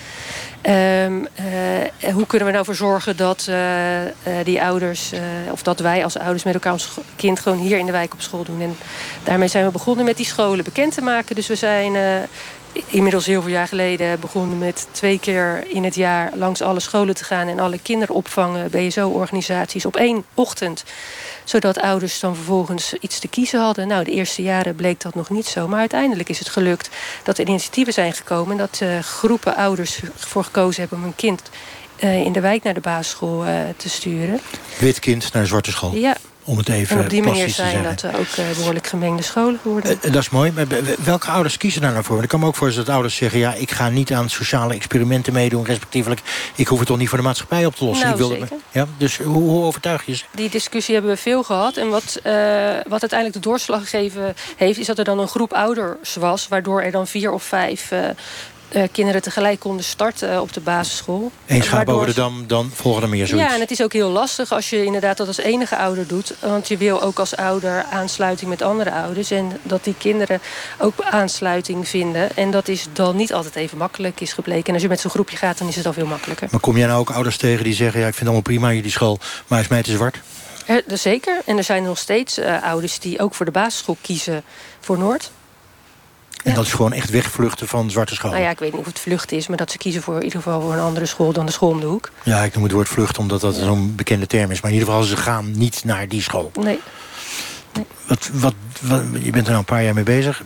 [0.62, 5.12] Ehm, eh, hoe kunnen we nou voor zorgen dat eh, die ouders...
[5.52, 7.40] of dat wij als ouders met elkaar ons kind...
[7.40, 8.62] gewoon hier in de wijk op school doen.
[8.62, 8.78] En
[9.24, 11.36] daarmee zijn we begonnen met die scholen bekend te maken.
[11.36, 11.96] Dus we zijn...
[12.88, 17.16] inmiddels heel veel jaar geleden begonnen met twee keer in het jaar langs alle scholen
[17.16, 20.84] te gaan en alle kinderopvangen, BSO-organisaties op één ochtend.
[21.44, 23.88] Zodat ouders dan vervolgens iets te kiezen hadden.
[23.88, 25.68] Nou, de eerste jaren bleek dat nog niet zo.
[25.68, 26.90] Maar uiteindelijk is het gelukt
[27.24, 28.58] dat er initiatieven zijn gekomen.
[28.58, 31.42] Dat eh, groepen ouders ervoor gekozen hebben om een kind
[31.96, 34.40] eh, in de wijk naar de basisschool eh, te sturen.
[34.80, 35.96] Wit kind naar een zwarte school.
[35.96, 36.18] Ja.
[36.44, 39.60] Om het even en op die manier zijn dat er ook eh, behoorlijk gemengde scholen
[39.64, 39.92] worden.
[40.02, 40.52] Eh, Dat is mooi.
[40.52, 40.66] Maar
[41.04, 42.12] welke ouders kiezen daar nou voor?
[42.12, 43.40] Want ik kan me ook voorstellen dat ouders zeggen...
[43.40, 46.22] ja, ik ga niet aan sociale experimenten meedoen, respectievelijk.
[46.56, 48.08] Ik hoef het toch niet voor de maatschappij op te lossen.
[48.08, 48.58] Nou, ik wil zeker.
[48.72, 50.24] ja, dus hoe, hoe overtuig je ze?
[50.32, 51.78] Die discussie hebben we veel gehad.
[51.78, 52.34] En wat, eh,
[52.88, 54.80] wat uiteindelijk de doorslag gegeven heeft...
[54.80, 56.48] is dat er dan een groep ouders was...
[56.48, 58.00] waardoor er dan vier of vijf eh,
[58.72, 61.32] eh, kinderen tegelijk konden starten eh, op de basisschool.
[61.46, 63.48] Eén schaap over de dam, dan volgen er meer zoiets.
[63.48, 66.34] Ja, en het is ook heel lastig als je inderdaad dat als enige ouder doet.
[66.40, 69.32] Want je wil ook als ouder aansluiting met andere ouders.
[69.32, 70.42] En dat die kinderen
[70.78, 72.36] ook aansluiting vinden.
[72.36, 74.68] En dat is dan niet altijd even makkelijk, is gebleken.
[74.68, 76.48] En als je met zo'n groepje gaat, dan is het al veel makkelijker.
[76.52, 78.00] Maar kom jij nou ook ouders tegen die zeggen...
[78.00, 80.20] ja, ik vind het allemaal prima, jullie school, maar is mij te zwart?
[80.66, 81.42] Er, er zeker.
[81.46, 84.44] En er zijn nog steeds eh, ouders die ook voor de basisschool kiezen
[84.80, 85.32] voor Noord.
[86.44, 88.34] En dat is gewoon echt wegvluchten van zwarte scholen.
[88.36, 90.24] Nou ja, ik weet niet of het vlucht is, maar dat ze kiezen voor in
[90.24, 92.10] ieder geval voor een andere school dan de school om de hoek.
[92.24, 94.62] Ja, ik noem het woord vlucht omdat dat zo'n bekende term is.
[94.62, 96.52] Maar in ieder geval, ze gaan niet naar die school.
[96.60, 96.80] Nee.
[98.08, 100.44] Wat, wat, wat- je bent er nou een paar jaar mee bezig.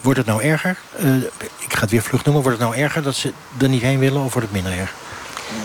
[0.00, 0.76] Wordt het nou erger?
[0.98, 1.14] Eh,
[1.58, 2.42] ik ga het weer vlucht noemen.
[2.42, 4.92] Wordt het nou erger dat ze er niet heen willen of wordt het minder erg?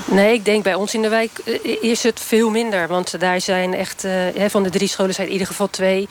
[0.05, 2.87] Nee, ik denk bij ons in de wijk eh, is het veel minder.
[2.87, 6.07] Want daar zijn echt, eh, van de drie scholen zijn in ieder geval twee...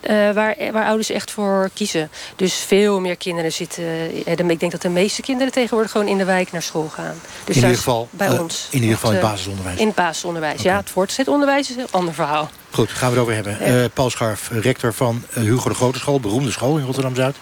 [0.00, 2.10] eh, waar, waar ouders echt voor kiezen.
[2.36, 4.16] Dus veel meer kinderen zitten...
[4.50, 7.20] ik denk dat de meeste kinderen tegenwoordig gewoon in de wijk naar school gaan.
[7.44, 8.68] Dus in ieder geval, bij ons.
[8.70, 9.78] in, ieder geval in het basisonderwijs.
[9.78, 10.76] In het basisonderwijs, ja.
[10.76, 12.50] Het voortgezet onderwijs is een ander verhaal.
[12.70, 13.90] Goed, gaan we het over hebben.
[13.90, 16.20] Paul Scharf, rector van Hugo de Grote School.
[16.20, 17.36] Beroemde school in Rotterdam-Zuid.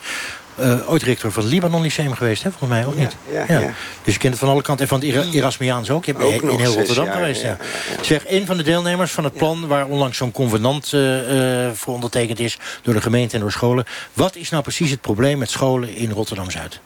[0.56, 3.16] Eh, ooit rector van het Libanon Lyceum geweest, hè, volgens mij, ook niet?
[3.32, 3.72] ja, ja.
[4.02, 4.82] Dus je kent het van alle kanten.
[4.84, 6.04] En van het Era- Erasmiaans ook.
[6.04, 7.42] Je Ook in heel Rotterdam jaar, geweest.
[7.42, 7.56] Ja.
[8.00, 9.66] Zeg, een van de deelnemers van het plan...
[9.66, 12.58] waar onlangs zo'n convenant eh, eh, voor ondertekend is...
[12.82, 13.84] door de gemeente en door scholen.
[14.12, 16.80] Wat is nou precies het probleem met scholen in Rotterdam-Zuid?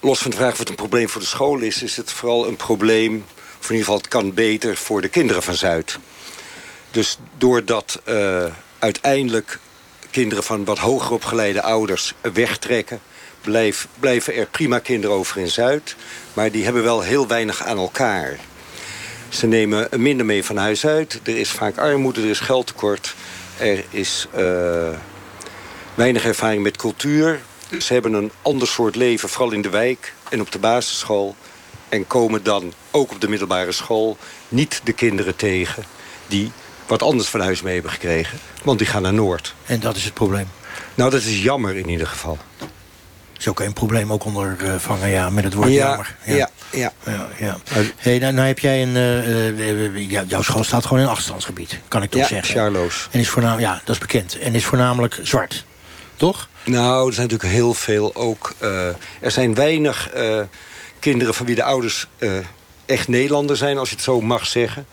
[0.00, 1.82] Los van de vraag of het een probleem voor de school is...
[1.82, 3.24] is het vooral een probleem,
[3.60, 4.76] of in ieder geval het kan beter...
[4.76, 5.98] voor de kinderen van Zuid.
[6.90, 8.02] Dus doordat
[8.78, 9.58] uiteindelijk
[10.10, 13.00] kinderen van wat hoger opgeleide ouders wegtrekken...
[13.40, 15.96] blijf, blijven er prima kinderen over in Zuid.
[16.32, 18.38] Maar die hebben wel heel weinig aan elkaar.
[19.28, 21.20] Ze nemen minder mee van huis uit.
[21.22, 23.14] Er is vaak armoede, er is geldtekort.
[23.58, 24.88] Er is uh,
[25.94, 27.40] weinig ervaring met cultuur.
[27.78, 31.36] Ze hebben een ander soort leven, vooral in de wijk en op de basisschool.
[31.88, 34.16] En komen dan ook op de middelbare school
[34.48, 35.84] niet de kinderen tegen...
[36.26, 36.52] die
[36.90, 38.38] wat anders van huis mee hebben gekregen.
[38.62, 39.54] Want die gaan naar Noord.
[39.66, 40.48] En dat is het probleem?
[40.94, 42.38] Nou, dat is jammer in ieder geval.
[43.38, 46.16] is ook een probleem ook ondervangen, ja, met het woord ja, jammer.
[46.24, 46.50] Ja, ja.
[46.70, 46.92] ja.
[47.04, 47.56] ja, ja.
[47.96, 48.96] Hey, nou, nou heb jij een...
[48.96, 52.54] Uh, uh, jouw school staat gewoon in een afstandsgebied, kan ik toch ja, zeggen.
[52.54, 53.08] Charloes.
[53.10, 54.38] En is voornamelijk, ja, dat is bekend.
[54.38, 55.64] En is voornamelijk zwart,
[56.16, 56.48] toch?
[56.64, 58.54] Nou, er zijn natuurlijk heel veel ook...
[58.62, 58.86] Uh,
[59.20, 60.10] er zijn weinig
[60.98, 62.06] kinderen van wie de ouders
[62.86, 64.86] echt Nederlander zijn, als je het zo mag zeggen.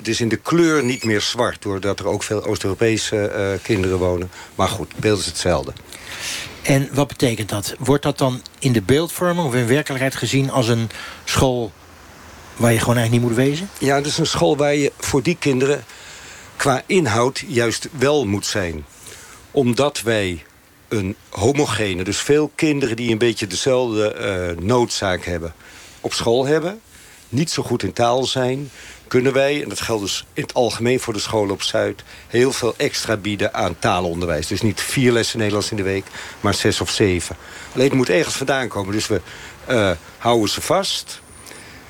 [0.00, 3.98] Het is in de kleur niet meer zwart, doordat er ook veel Oost-Europese uh, kinderen
[3.98, 4.30] wonen.
[4.54, 5.72] Maar goed, het beeld is hetzelfde.
[6.62, 7.74] En wat betekent dat?
[7.78, 10.90] Wordt dat dan in de beeldvorming of in werkelijkheid gezien als een
[11.24, 11.72] school
[12.56, 13.68] waar je gewoon eigenlijk niet moet wezen?
[13.78, 15.84] Ja, het is een school waar je voor die kinderen
[16.56, 18.84] qua inhoud juist wel moet zijn.
[19.50, 20.44] Omdat wij
[20.88, 24.16] een homogene, dus veel kinderen die een beetje dezelfde
[24.56, 25.54] uh, noodzaak hebben,
[26.00, 26.80] op school hebben.
[27.28, 28.70] Niet zo goed in taal zijn,
[29.10, 32.02] kunnen wij, en dat geldt dus in het algemeen voor de scholen op Zuid...
[32.28, 34.46] heel veel extra bieden aan taalonderwijs.
[34.46, 36.06] Dus niet vier lessen Nederlands in de week,
[36.40, 37.36] maar zes of zeven.
[37.74, 38.92] Alleen het moet ergens vandaan komen.
[38.92, 39.20] Dus we
[39.70, 41.20] uh, houden ze vast.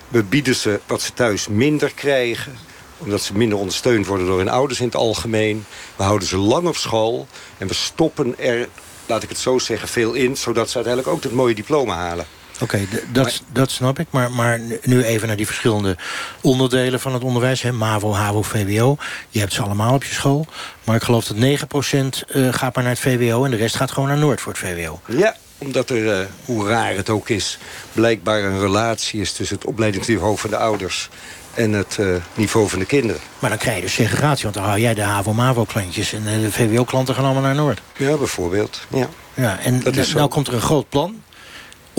[0.08, 2.58] We bieden ze wat ze thuis minder krijgen
[2.98, 5.64] omdat ze minder ondersteund worden door hun ouders in het algemeen.
[5.96, 7.26] We houden ze lang op school
[7.58, 8.68] en we stoppen er,
[9.06, 10.36] laat ik het zo zeggen, veel in...
[10.36, 12.26] zodat ze uiteindelijk ook het mooie diploma halen.
[12.62, 14.06] Oké, okay, dat, dat snap ik.
[14.10, 15.96] Maar, maar nu even naar die verschillende
[16.40, 17.62] onderdelen van het onderwijs.
[17.62, 17.72] Hè?
[17.72, 18.96] MAVO, HAVO, VWO.
[19.28, 20.46] Je hebt ze allemaal op je school.
[20.84, 23.44] Maar ik geloof dat 9% uh, gaat maar naar het VWO...
[23.44, 25.00] en de rest gaat gewoon naar Noord voor het VWO.
[25.06, 27.58] Ja, omdat er, uh, hoe raar het ook is...
[27.92, 31.08] blijkbaar een relatie is tussen het opleidingsniveau van de ouders...
[31.54, 33.20] en het uh, niveau van de kinderen.
[33.38, 36.12] Maar dan krijg je dus segregatie, want dan hou jij de HAVO-MAVO-klantjes...
[36.12, 37.80] en de VWO-klanten gaan allemaal naar Noord.
[37.96, 38.80] Ja, bijvoorbeeld.
[38.88, 39.08] Ja.
[39.34, 39.82] Ja, en
[40.14, 41.22] nou komt er een groot plan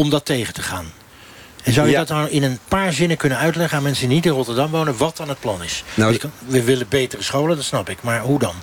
[0.02, 0.92] om dat tegen te gaan.
[1.64, 2.00] En zou je ja.
[2.00, 4.98] dat nou in een paar zinnen kunnen uitleggen aan mensen die niet in Rotterdam wonen,
[4.98, 5.84] wat dan het plan is?
[5.94, 7.98] Nou, we willen betere scholen, dat snap ik.
[8.02, 8.54] Maar hoe dan?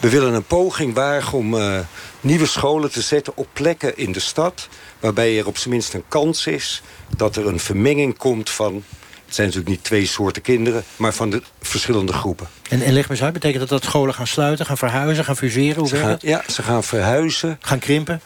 [0.00, 1.78] We willen een poging wagen om uh,
[2.20, 4.68] nieuwe scholen te zetten op plekken in de stad...
[5.00, 6.82] waarbij er op zijn minst een kans is
[7.16, 8.84] dat er een vermenging komt van...
[9.26, 12.48] het zijn natuurlijk niet twee soorten kinderen, maar van de verschillende groepen.
[12.68, 15.36] En, en leg me eens uit, betekent dat dat scholen gaan sluiten, gaan verhuizen, gaan
[15.36, 15.78] fuseren?
[15.78, 17.58] Hoe ze gaan, ja, ze gaan verhuizen.
[17.60, 18.20] Gaan krimpen?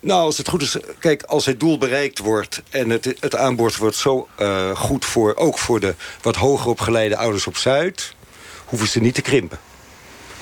[0.00, 2.62] Nou, als het goed is, kijk, als het doel bereikt wordt...
[2.70, 7.16] en het, het aanbod wordt zo uh, goed voor, ook voor de wat hoger opgeleide
[7.16, 8.14] ouders op Zuid...
[8.64, 9.58] hoeven ze niet te krimpen.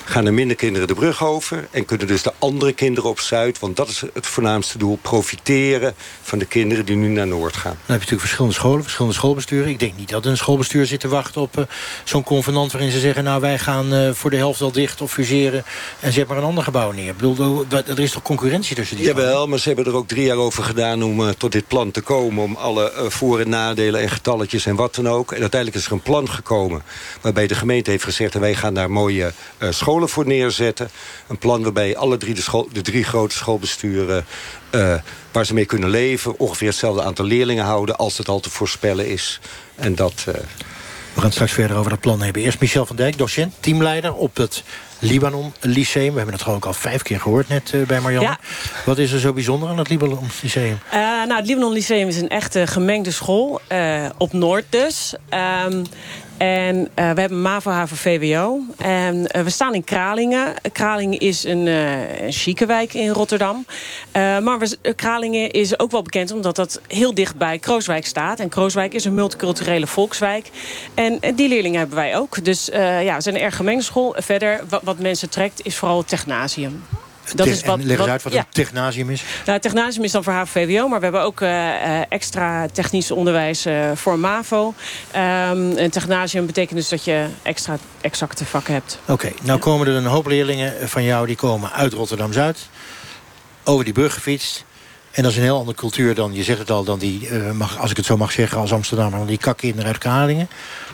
[0.09, 1.68] Gaan er minder kinderen de brug over...
[1.71, 3.59] en kunnen dus de andere kinderen op Zuid...
[3.59, 7.71] want dat is het voornaamste doel, profiteren van de kinderen die nu naar Noord gaan.
[7.71, 9.68] Dan heb je natuurlijk verschillende scholen, verschillende schoolbesturen.
[9.68, 11.64] Ik denk niet dat een schoolbestuur zit te wachten op uh,
[12.05, 12.73] zo'n convenant...
[12.73, 15.64] waarin ze zeggen, nou wij gaan uh, voor de helft wel dicht of fuseren...
[16.01, 17.09] en zet maar een ander gebouw neer.
[17.09, 19.49] Ik bedoel, er is toch concurrentie tussen die Jawel, scholen?
[19.49, 22.01] maar ze hebben er ook drie jaar over gedaan om uh, tot dit plan te
[22.01, 22.44] komen...
[22.44, 25.33] om alle voor- en nadelen en getalletjes en wat dan ook.
[25.33, 26.83] En uiteindelijk is er een plan gekomen...
[27.21, 28.35] waarbij de gemeente heeft gezegd...
[28.35, 29.33] en wij gaan daar mooie
[29.71, 30.91] scholen voor neerzetten.
[31.29, 34.27] Een plan waarbij alle drie de, school, de drie grote schoolbesturen...
[34.75, 34.95] Uh,
[35.33, 37.97] waar ze mee kunnen leven, ongeveer hetzelfde aantal leerlingen houden...
[37.97, 39.41] als het al te voorspellen is.
[39.75, 40.25] En dat...
[40.29, 40.35] Uh...
[41.15, 42.43] We gaan straks verder over dat plan hebben.
[42.43, 44.63] Eerst Michel van Dijk, docent, teamleider op het
[44.99, 46.11] Libanon Lyceum.
[46.11, 48.29] We hebben het gewoon ook al vijf keer gehoord net uh, bij Marianne.
[48.29, 48.39] Ja.
[48.85, 50.79] Wat is er zo bijzonder aan het Libanon Lyceum?
[50.87, 53.61] Uh, nou, het Libanon Lyceum is een echte gemengde school.
[53.73, 55.15] Uh, op Noord dus.
[55.67, 55.85] Um,
[56.38, 58.61] en uh, we hebben MAVO, HAVO, VWO.
[58.79, 60.55] En uh, we staan in Kralingen.
[60.72, 61.98] Kralingen is een, uh,
[62.29, 63.66] chique wijk in Rotterdam.
[64.12, 68.40] maar we, Kralingen is ook wel bekend omdat dat heel dicht bij Krooswijk staat.
[68.40, 70.51] En Krooswijk is een multiculturele volkswijk.
[70.94, 72.44] En die leerlingen hebben wij ook.
[72.44, 74.14] Dus ja, we zijn een erg gemengde school.
[74.18, 76.83] Verder, wat, wat mensen trekt, is vooral het technasium.
[77.35, 78.38] Dat is wat, leg eens uit wat ja.
[78.38, 79.23] een technasium is.
[79.23, 83.67] Nou, het technasium is dan voor HAVO-VWO, maar we hebben ook uh, extra technisch onderwijs
[83.67, 84.75] uh, voor MAVO.
[85.17, 88.99] Um, een technasium betekent dus dat je extra exacte vakken hebt.
[89.03, 89.64] Oké, okay, nou ja.
[89.64, 92.69] komen er een hoop leerlingen van jou die komen uit Rotterdam-Zuid.
[93.64, 94.67] Over die brug gefietst.
[95.11, 97.51] En dat is een heel andere cultuur dan, je zegt het al, dan die, uh,
[97.51, 100.49] mag, als ik het zo mag zeggen als Amsterdammer, dan die kakkinderen uit Kralingen.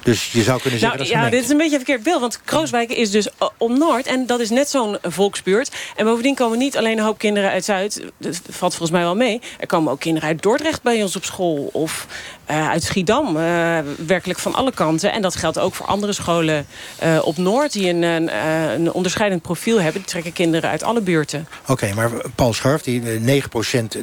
[0.05, 2.21] Dus je zou kunnen zeggen nou, dat Ja, dit is een beetje een verkeerd beeld.
[2.21, 4.07] Want Krooswijk is dus om Noord.
[4.07, 5.71] En dat is net zo'n volksbuurt.
[5.97, 8.03] En bovendien komen niet alleen een hoop kinderen uit Zuid.
[8.19, 9.41] Dat valt volgens mij wel mee.
[9.59, 11.71] Er komen ook kinderen uit Dordrecht bij ons op school.
[11.73, 12.07] Of
[12.51, 13.37] uh, uit Schiedam.
[13.37, 15.13] Uh, werkelijk van alle kanten.
[15.13, 16.67] En dat geldt ook voor andere scholen
[17.03, 17.73] uh, op Noord.
[17.73, 18.37] Die een, een,
[18.71, 20.01] een, onderscheidend profiel hebben.
[20.01, 21.49] Die trekken kinderen uit alle buurten.
[21.63, 23.03] Oké, okay, maar Paul Scharf, die
[23.43, 23.43] 9%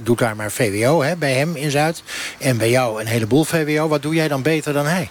[0.04, 2.04] doet doet daar maar VWO hè, bij hem in Zuid.
[2.38, 3.88] En bij jou een heleboel VWO.
[3.88, 5.10] Wat doe jij dan beter dan hij?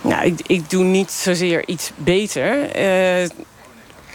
[0.00, 2.76] Nou, ik, ik doe niet zozeer iets beter.
[3.22, 3.28] Uh,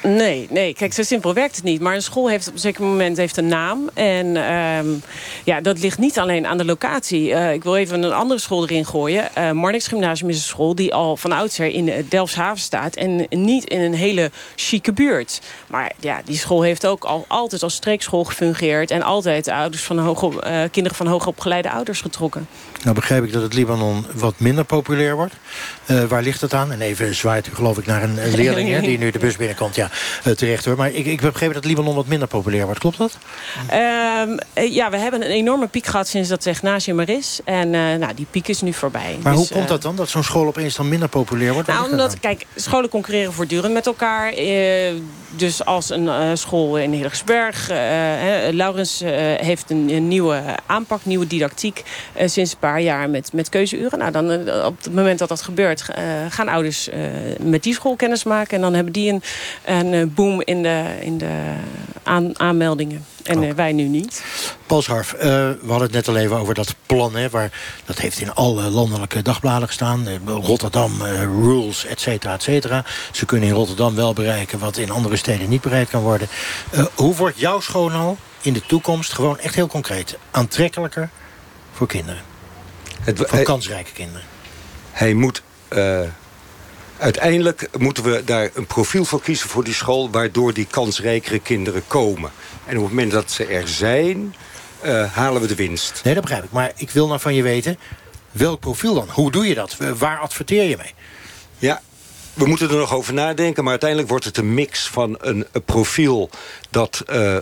[0.03, 1.81] Nee, nee, kijk, zo simpel werkt het niet.
[1.81, 3.89] Maar een school heeft op een zeker moment heeft een naam.
[3.93, 5.01] En um,
[5.43, 7.29] ja, dat ligt niet alleen aan de locatie.
[7.29, 9.29] Uh, ik wil even een andere school erin gooien.
[9.37, 12.95] Uh, Marnix Gymnasium is een school die al van oudsher in Delfshaven staat.
[12.95, 15.41] En niet in een hele chique buurt.
[15.67, 18.91] Maar ja, die school heeft ook al altijd als streekschool gefungeerd.
[18.91, 22.47] En altijd ouders van hoog, uh, kinderen van hoogopgeleide ouders getrokken.
[22.83, 25.33] Nou begrijp ik dat het Libanon wat minder populair wordt.
[26.07, 26.71] Waar ligt het aan?
[26.71, 29.75] En even zwaait u geloof ik naar een, leerling hè, die nu de bus binnenkomt.
[29.75, 29.89] Ja,
[30.35, 30.75] terecht hoor.
[30.75, 32.79] Maar ik, ik heb begrepen dat Libanon wat minder populair wordt.
[32.79, 33.17] Klopt dat?
[33.71, 37.39] Uh, ja, we hebben een enorme piek gehad sinds dat Technasium er is.
[37.45, 39.17] En nou, die piek is nu voorbij.
[39.23, 39.95] Maar dus, hoe komt dat dan?
[39.95, 41.67] Dat zo'n school opeens dan minder populair wordt?
[41.67, 44.33] Nou, omdat, kijk, scholen concurreren voortdurend met elkaar.
[45.29, 47.67] dus als een school in Hillegersberg...
[48.51, 49.01] Laurens
[49.37, 51.83] heeft een, een, nieuwe aanpak, nieuwe didactiek...
[52.25, 53.99] sinds een paar jaar met, met keuzeuren.
[53.99, 54.31] Nou, dan,
[54.65, 55.85] op het moment dat dat gebeurt,
[56.29, 56.89] gaan ouders
[57.39, 58.55] met die school kennis maken.
[58.55, 59.21] En dan hebben die een,
[59.85, 61.53] een boom in de, in de
[62.03, 63.05] aan, aanmeldingen.
[63.23, 64.23] En uh, wij nu niet.
[64.65, 67.15] Paul Scharf, uh, we hadden het net al even over dat plan.
[67.15, 67.51] Hè, waar,
[67.85, 70.07] dat heeft in alle landelijke dagbladen gestaan.
[70.07, 71.03] Uh, Rotterdam,
[71.41, 72.85] rules, et cetera, et cetera.
[73.11, 76.27] Ze kunnen in Rotterdam wel bereiken wat in andere steden niet bereikt kan worden.
[76.95, 81.09] hoe wordt jouw school nou in de toekomst gewoon echt heel concreet aantrekkelijker
[81.73, 82.21] voor kinderen?
[83.01, 84.27] Het, voor hij, kansrijke kinderen.
[84.91, 85.43] Hij moet
[87.03, 90.09] uiteindelijk moeten we daar een profiel voor kiezen voor die school...
[90.09, 92.31] waardoor die kansrijkere kinderen komen.
[92.65, 94.35] En op het moment dat ze er zijn,
[94.85, 96.01] uh, halen we de winst.
[96.03, 96.51] Nee, dat begrijp ik.
[96.51, 97.77] Maar ik wil nou van je weten,
[98.31, 99.09] welk profiel dan?
[99.09, 99.77] Hoe doe je dat?
[99.97, 100.93] Waar adverteer je mee?
[101.57, 101.81] Ja,
[102.33, 103.63] we moeten er nog over nadenken.
[103.63, 106.29] Maar uiteindelijk wordt het een mix van een, een profiel...
[106.69, 107.37] dat uh,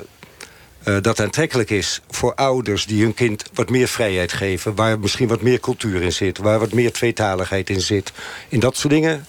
[0.85, 4.75] uh, dat aantrekkelijk is voor ouders die hun kind wat meer vrijheid geven...
[4.75, 8.11] waar misschien wat meer cultuur in zit, waar wat meer tweetaligheid in zit.
[8.49, 9.25] In dat soort dingen.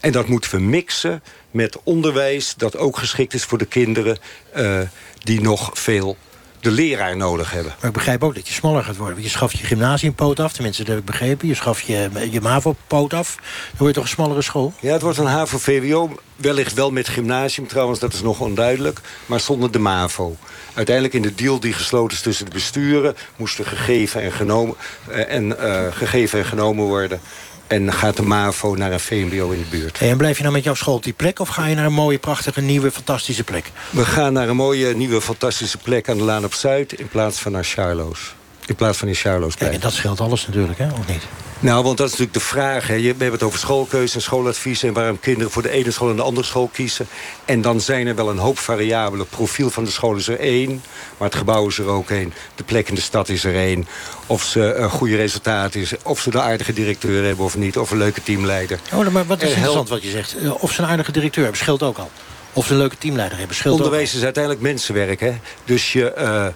[0.00, 4.18] En dat moeten we mixen met onderwijs dat ook geschikt is voor de kinderen...
[4.56, 4.80] Uh,
[5.24, 6.16] die nog veel
[6.62, 7.74] de leraar nodig hebben.
[7.78, 9.22] Maar ik begrijp ook dat je smaller gaat worden.
[9.22, 11.48] Je schaft je gymnasiumpoot af, tenminste dat heb ik begrepen.
[11.48, 13.34] Je schaft je, je MAVO-poot af.
[13.36, 14.72] Dan word je toch een smallere school?
[14.80, 16.10] Ja, het wordt een HAVO-VWO.
[16.36, 19.00] Wellicht wel met gymnasium trouwens, dat is nog onduidelijk.
[19.26, 20.36] Maar zonder de MAVO.
[20.74, 23.16] Uiteindelijk in de deal die gesloten is tussen de besturen...
[23.36, 24.76] moesten gegeven en genomen,
[25.10, 27.20] uh, en, uh, gegeven en genomen worden.
[27.66, 29.98] En gaat de MAVO naar een VMBO in de buurt.
[29.98, 31.38] En blijf je nou met jouw school op die plek...
[31.38, 33.70] of ga je naar een mooie, prachtige, nieuwe, fantastische plek?
[33.90, 36.92] We gaan naar een mooie, nieuwe, fantastische plek aan de Laan op Zuid...
[36.92, 38.34] in plaats van naar Charloes.
[38.72, 39.56] In plaats van in Charloes.
[39.56, 40.86] Kijk, en dat scheelt alles natuurlijk, hè?
[40.86, 41.22] Of niet?
[41.58, 42.86] Nou, want dat is natuurlijk de vraag.
[42.86, 43.00] Hè.
[43.00, 44.82] We hebben het over schoolkeuze en schooladvies...
[44.82, 47.06] en waarom kinderen voor de ene school en de andere school kiezen.
[47.44, 49.26] En dan zijn er wel een hoop variabelen.
[49.26, 50.82] profiel van de school is er één,
[51.18, 52.34] maar het gebouw is er ook één.
[52.54, 53.86] De plek in de stad is er één.
[54.26, 57.78] Of ze een goede resultaat is, of ze een aardige directeur hebben of niet...
[57.78, 58.78] of een leuke teamleider.
[58.92, 60.36] Oh, maar wat is interessant wat je zegt.
[60.36, 62.10] Eh, of ze een aardige directeur hebben, scheelt ook al.
[62.52, 65.32] Of ze een leuke teamleider hebben, scheelt Onderwijs ook is uiteindelijk mensenwerk, hè.
[65.64, 66.14] Dus je...
[66.18, 66.46] Uh,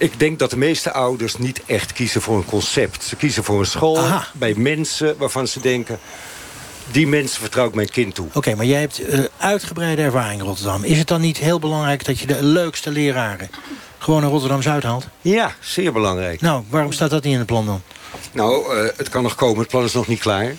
[0.00, 3.04] ik denk dat de meeste ouders niet echt kiezen voor een concept.
[3.04, 4.26] Ze kiezen voor een school Aha.
[4.32, 5.98] bij mensen waarvan ze denken...
[6.90, 8.26] die mensen vertrouw ik mijn kind toe.
[8.26, 10.84] Oké, okay, maar jij hebt uh, uitgebreide ervaring in Rotterdam.
[10.84, 13.50] Is het dan niet heel belangrijk dat je de leukste leraren...
[13.98, 15.06] gewoon naar Rotterdam-Zuid haalt?
[15.20, 16.40] Ja, zeer belangrijk.
[16.40, 17.82] Nou, waarom staat dat niet in het plan dan?
[18.32, 19.58] Nou, uh, het kan nog komen.
[19.58, 20.54] Het plan is nog niet klaar.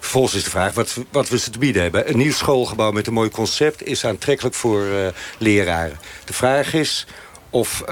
[0.00, 2.08] Vervolgens is de vraag wat, wat we ze te bieden hebben.
[2.10, 3.86] Een nieuw schoolgebouw met een mooi concept...
[3.86, 5.06] is aantrekkelijk voor uh,
[5.38, 5.98] leraren.
[6.24, 7.06] De vraag is
[7.50, 7.82] of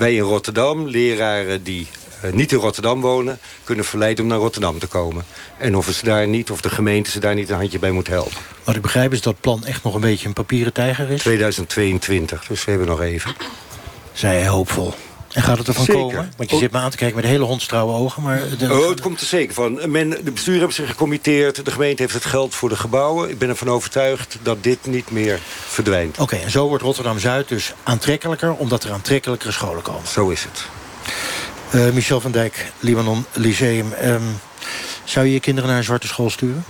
[0.00, 1.86] wij in Rotterdam, leraren die
[2.24, 3.38] uh, niet in Rotterdam wonen...
[3.64, 5.24] kunnen verleiden om naar Rotterdam te komen.
[5.58, 8.06] En of, ze daar niet, of de gemeente ze daar niet een handje bij moet
[8.06, 8.36] helpen.
[8.64, 11.20] Wat ik begrijp is dat het plan echt nog een beetje een papieren tijger is?
[11.20, 13.34] 2022, dus we hebben nog even.
[14.12, 14.94] Zij hij hoopvol.
[15.32, 16.00] En gaat het ervan zeker.
[16.00, 16.32] komen?
[16.36, 18.22] Want je zit me aan te kijken met hele hondstrouwe ogen.
[18.22, 18.72] Maar de...
[18.72, 19.90] Oh, het komt er zeker van.
[19.90, 21.64] Men, de bestuur hebben zich gecommitteerd.
[21.64, 23.30] De gemeente heeft het geld voor de gebouwen.
[23.30, 25.38] Ik ben ervan overtuigd dat dit niet meer
[25.68, 26.12] verdwijnt.
[26.12, 28.54] Oké, okay, en zo wordt Rotterdam-Zuid dus aantrekkelijker...
[28.54, 30.08] omdat er aantrekkelijkere scholen komen.
[30.08, 30.66] Zo is het.
[31.74, 33.92] Uh, Michel van Dijk, Libanon Lyceum.
[34.04, 34.40] Um,
[35.04, 36.64] zou je je kinderen naar een zwarte school sturen?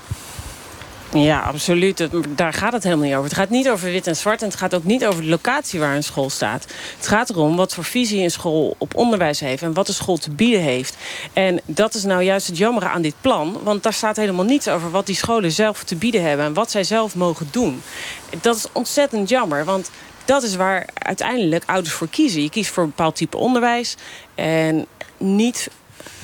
[1.12, 2.08] Ja, absoluut.
[2.28, 3.28] Daar gaat het helemaal niet over.
[3.28, 5.80] Het gaat niet over wit en zwart en het gaat ook niet over de locatie
[5.80, 6.66] waar een school staat.
[6.96, 10.16] Het gaat erom wat voor visie een school op onderwijs heeft en wat de school
[10.16, 10.96] te bieden heeft.
[11.32, 14.68] En dat is nou juist het jammere aan dit plan, want daar staat helemaal niets
[14.68, 17.82] over wat die scholen zelf te bieden hebben en wat zij zelf mogen doen.
[18.40, 19.90] Dat is ontzettend jammer, want
[20.24, 22.42] dat is waar uiteindelijk ouders voor kiezen.
[22.42, 23.96] Je kiest voor een bepaald type onderwijs
[24.34, 24.86] en
[25.16, 25.70] niet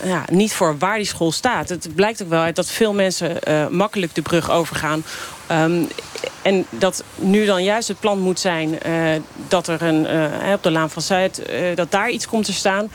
[0.02, 1.68] ja, niet voor waar die school staat.
[1.68, 5.04] Het blijkt ook wel uit dat veel mensen uh, makkelijk de brug overgaan.
[5.50, 5.88] Um,
[6.42, 8.92] En dat nu dan juist het plan moet zijn eh,
[9.48, 11.42] dat er een, uh, op de Laan van Zuid...
[11.74, 12.90] dat daar iets komt te staan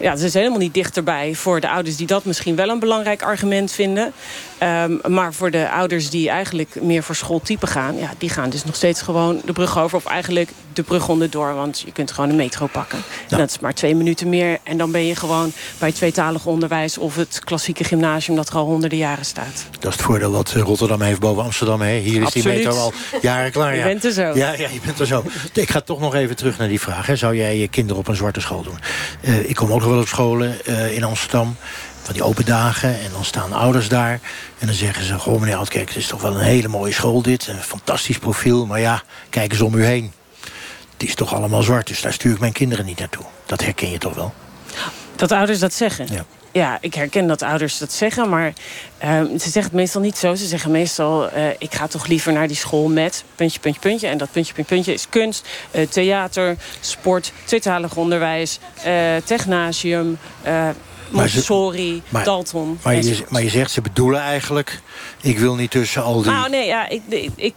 [0.00, 3.22] ja, ze is helemaal niet dichterbij voor de ouders die dat misschien wel een belangrijk
[3.22, 4.12] argument vinden.
[4.58, 7.96] Ehm, maar voor de ouders die eigenlijk meer voor schooltype gaan...
[7.96, 9.96] Ja, die gaan dus nog steeds gewoon de brug over.
[9.96, 11.54] Of eigenlijk de brug onderdoor.
[11.54, 12.98] Want je kunt gewoon de metro pakken.
[13.28, 14.58] En dat is maar twee minuten meer.
[14.62, 16.98] En dan ben je gewoon bij tweetalig onderwijs...
[16.98, 19.66] of het klassieke gymnasium dat er al honderden jaren staat.
[19.78, 21.80] Dat is het voordeel wat Rotterdam heeft boven Amsterdam.
[21.80, 21.96] Hè?
[21.98, 22.92] Hier is die metro al
[23.22, 23.76] jaren klaar.
[23.76, 23.78] Ja.
[23.78, 24.22] Je bent er zo.
[24.22, 25.24] Ja, ja, je bent er zo.
[25.52, 27.06] Ik ga toch nog even terug naar die vraag.
[27.06, 27.16] Hè.
[27.16, 28.78] Zou jij je kinderen op een zwarte school doen?
[29.20, 31.56] Uh, ik kom ook nog wel op scholen uh, in Amsterdam
[32.02, 32.88] van die open dagen.
[32.88, 34.20] En dan staan ouders daar.
[34.58, 37.22] En dan zeggen ze, goh meneer Oudkerk, het is toch wel een hele mooie school
[37.22, 37.46] dit.
[37.46, 40.12] Een fantastisch profiel, maar ja, kijk eens om u heen.
[40.92, 43.24] Het is toch allemaal zwart, dus daar stuur ik mijn kinderen niet naartoe.
[43.46, 44.34] Dat herken je toch wel?
[45.16, 46.06] Dat ouders dat zeggen?
[46.10, 46.24] Ja.
[46.52, 48.52] Ja, ik herken dat ouders dat zeggen, maar
[49.04, 50.34] uh, ze zeggen het meestal niet zo.
[50.34, 54.06] Ze zeggen meestal, uh, ik ga toch liever naar die school met puntje, puntje, puntje.
[54.06, 58.58] En dat puntje, puntje, puntje is kunst, uh, theater, sport, tweetalig onderwijs,
[59.24, 60.18] technasium,
[61.10, 62.78] Montessori, maar, Dalton.
[62.82, 64.80] Maar je, maar je zegt, ze bedoelen eigenlijk...
[65.20, 66.30] ik wil niet tussen al die...
[66.30, 67.54] Nou nee, ja, ik, ik, ik,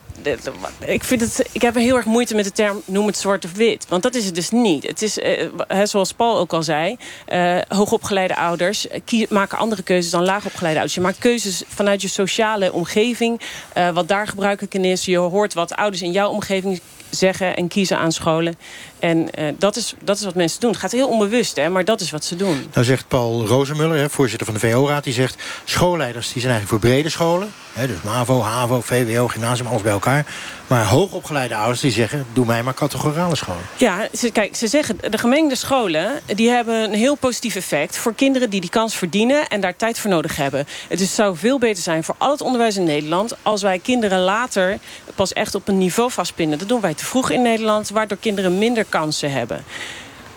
[0.86, 3.54] ik, vind het, ik heb heel erg moeite met de term noem het zwart of
[3.54, 3.86] wit.
[3.90, 4.88] Want dat is het dus niet.
[4.88, 5.50] Het is, eh,
[5.84, 6.96] zoals Paul ook al zei...
[7.26, 8.88] Eh, hoogopgeleide ouders
[9.30, 10.96] maken andere keuzes dan laagopgeleide ouders.
[10.96, 13.42] Je maakt keuzes vanuit je sociale omgeving.
[13.78, 15.06] Uh, wat daar gebruikelijk in is.
[15.06, 18.56] Je hoort wat ouders in jouw omgeving zeggen en kiezen aan scholen.
[19.02, 20.72] En uh, dat, is, dat is wat mensen doen.
[20.72, 22.70] Het gaat heel onbewust, hè, maar dat is wat ze doen.
[22.74, 25.04] Nou zegt Paul Rozenmuller, voorzitter van de VO-raad...
[25.04, 27.52] die zegt, schoolleiders die zijn eigenlijk voor brede scholen.
[27.74, 30.26] Hè, dus MAVO, HAVO, VWO, gymnasium, alles bij elkaar.
[30.68, 32.26] Maar hoogopgeleide ouders die zeggen...
[32.34, 33.62] doe mij maar categorale scholen.
[33.78, 36.20] Ja, ze, kijk, ze zeggen de gemengde scholen...
[36.26, 39.48] die hebben een heel positief effect voor kinderen die die kans verdienen...
[39.48, 40.68] en daar tijd voor nodig hebben.
[40.88, 43.36] Het is, zou veel beter zijn voor al het onderwijs in Nederland...
[43.42, 44.80] als wij kinderen later
[45.16, 46.60] pas echt op een niveau vastpinnen.
[46.60, 47.90] Dat doen wij te vroeg in Nederland...
[47.90, 49.64] waardoor kinderen minder kansen hebben.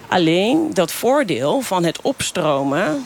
[0.09, 3.05] Alleen dat voordeel van het opstromen...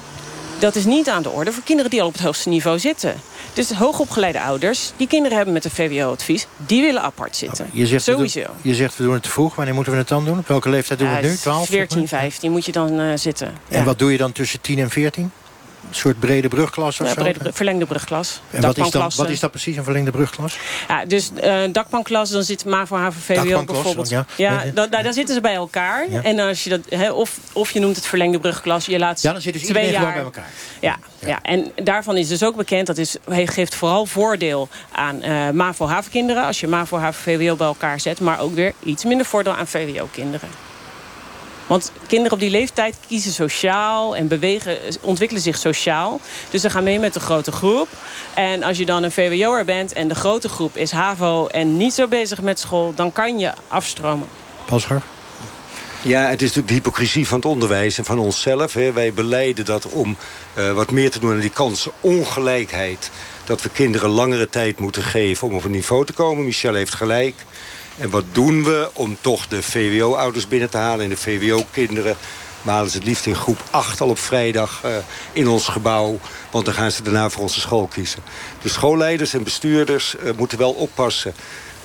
[0.58, 3.14] dat is niet aan de orde voor kinderen die al op het hoogste niveau zitten.
[3.52, 6.46] Dus hoogopgeleide ouders, die kinderen hebben met een VWO-advies...
[6.56, 7.70] die willen apart zitten.
[7.72, 8.44] Je zegt, Sowieso.
[8.62, 9.54] Je zegt we doen het te vroeg.
[9.54, 10.38] Wanneer moeten we het dan doen?
[10.38, 11.36] Op welke leeftijd doen we het nu?
[11.36, 11.68] 12?
[11.68, 13.46] 14, 15 moet je dan uh, zitten.
[13.68, 13.84] En ja.
[13.84, 15.30] wat doe je dan tussen 10 en 14?
[15.88, 17.14] Een soort brede brugklas of zo?
[17.14, 18.40] Brede, verlengde brugklas.
[18.50, 20.58] En wat is, dan, wat is dat precies, een verlengde brugklas?
[20.88, 24.08] Ja, dus uh, dakpanklas, dan zit MAVO, HAVO, VWO bijvoorbeeld.
[24.08, 26.10] Ja, ja dan, dan, zitten ze bij elkaar.
[26.10, 26.22] Ja.
[26.22, 29.32] En als je dat, he, of, of je noemt het verlengde brugklas, je laat ja,
[29.32, 30.50] dan zitten ze twee jaar bij elkaar.
[30.80, 31.28] Ja, ja.
[31.28, 35.86] ja, en daarvan is dus ook bekend, dat is, geeft vooral voordeel aan uh, MAVO,
[35.86, 36.44] HAVO kinderen.
[36.44, 38.20] Als je MAVO, HAVO, VWO bij elkaar zet.
[38.20, 40.48] Maar ook weer iets minder voordeel aan VWO kinderen.
[41.68, 46.20] Want kinderen op die leeftijd kiezen sociaal en bewegen, ontwikkelen zich sociaal.
[46.50, 47.88] Dus ze gaan mee met de grote groep.
[48.34, 51.92] En als je dan een VWO'er bent en de grote groep is HAVO en niet
[51.92, 52.92] zo bezig met school...
[52.94, 54.28] dan kan je afstromen.
[54.64, 55.02] Pasger?
[56.02, 58.72] Ja, het is natuurlijk de hypocrisie van het onderwijs en van onszelf.
[58.72, 58.92] Hè.
[58.92, 60.16] Wij beleiden dat om
[60.58, 63.10] uh, wat meer te doen aan die kansenongelijkheid...
[63.44, 66.44] dat we kinderen langere tijd moeten geven om op een niveau te komen.
[66.44, 67.34] Michel heeft gelijk.
[67.98, 71.04] En wat doen we om toch de VWO-ouders binnen te halen...
[71.04, 72.16] en de VWO-kinderen
[72.62, 74.96] we halen ze het liefst in groep 8 al op vrijdag uh,
[75.32, 76.18] in ons gebouw.
[76.50, 78.22] Want dan gaan ze daarna voor onze school kiezen.
[78.62, 81.34] De schoolleiders en bestuurders uh, moeten wel oppassen.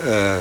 [0.05, 0.35] Uh,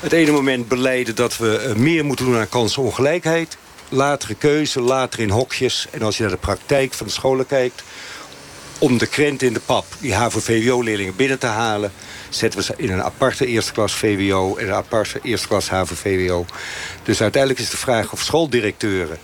[0.00, 3.56] het ene moment beleiden dat we meer moeten doen aan kansenongelijkheid.
[3.88, 5.86] Latere keuze, later in hokjes.
[5.90, 7.82] En als je naar de praktijk van de scholen kijkt...
[8.78, 11.92] om de krent in de pap, die HAVO-VWO-leerlingen binnen te halen
[12.28, 14.56] zetten we ze in een aparte eerste klas VWO...
[14.56, 16.46] en een aparte eerste klas HAVO-VWO.
[17.02, 19.18] Dus uiteindelijk is de vraag of schooldirecteuren...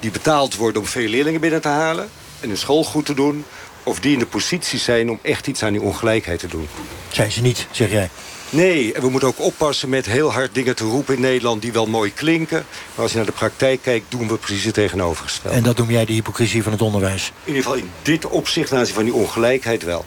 [0.00, 2.08] die betaald worden om veel leerlingen binnen te halen...
[2.40, 3.44] en hun school goed te doen...
[3.82, 6.68] of die in de positie zijn om echt iets aan die ongelijkheid te doen.
[7.08, 8.10] Zijn ze niet, zeg jij?
[8.50, 11.62] Nee, en we moeten ook oppassen met heel hard dingen te roepen in Nederland...
[11.62, 12.66] die wel mooi klinken.
[12.94, 15.56] Maar als je naar de praktijk kijkt, doen we precies het tegenovergestelde.
[15.56, 17.32] En dat noem jij de hypocrisie van het onderwijs?
[17.44, 20.04] In ieder geval in dit opzicht, ten aanzien van die ongelijkheid wel.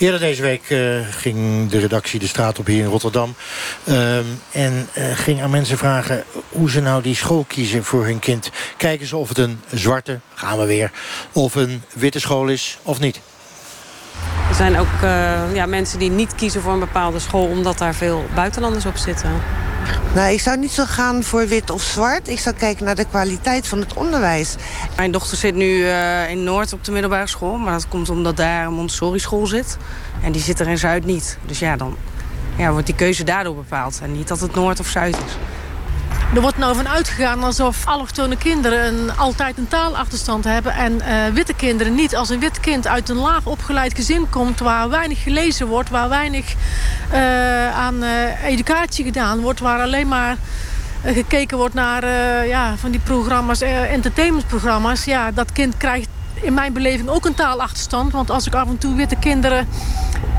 [0.00, 3.34] Eerder deze week uh, ging de redactie de straat op hier in Rotterdam.
[3.84, 4.16] Uh,
[4.52, 8.50] en uh, ging aan mensen vragen hoe ze nou die school kiezen voor hun kind.
[8.76, 10.90] Kijken ze of het een zwarte, gaan we weer,
[11.32, 13.20] of een witte school is of niet.
[14.48, 17.46] Er zijn ook uh, ja, mensen die niet kiezen voor een bepaalde school...
[17.46, 19.30] omdat daar veel buitenlanders op zitten.
[20.14, 22.28] Nou, ik zou niet zo gaan voor wit of zwart.
[22.28, 24.54] Ik zou kijken naar de kwaliteit van het onderwijs.
[24.96, 27.56] Mijn dochter zit nu uh, in Noord op de middelbare school.
[27.56, 29.76] Maar dat komt omdat daar een Montessori-school zit.
[30.22, 31.38] En die zit er in Zuid niet.
[31.46, 31.96] Dus ja, dan
[32.56, 33.98] ja, wordt die keuze daardoor bepaald.
[34.02, 35.32] En niet dat het Noord of Zuid is.
[36.34, 40.72] Er wordt nou van uitgegaan alsof allochtone kinderen een, altijd een taalachterstand hebben...
[40.72, 42.16] en uh, witte kinderen niet.
[42.16, 44.58] Als een wit kind uit een laag opgeleid gezin komt...
[44.58, 46.54] waar weinig gelezen wordt, waar weinig
[47.12, 49.60] uh, aan uh, educatie gedaan wordt...
[49.60, 50.36] waar alleen maar
[51.04, 52.06] gekeken wordt naar
[52.46, 55.04] ja, van die programma's, entertainmentprogramma's...
[55.04, 58.12] ja, dat kind krijgt in mijn beleving ook een taalachterstand.
[58.12, 59.68] Want als ik af en toe witte kinderen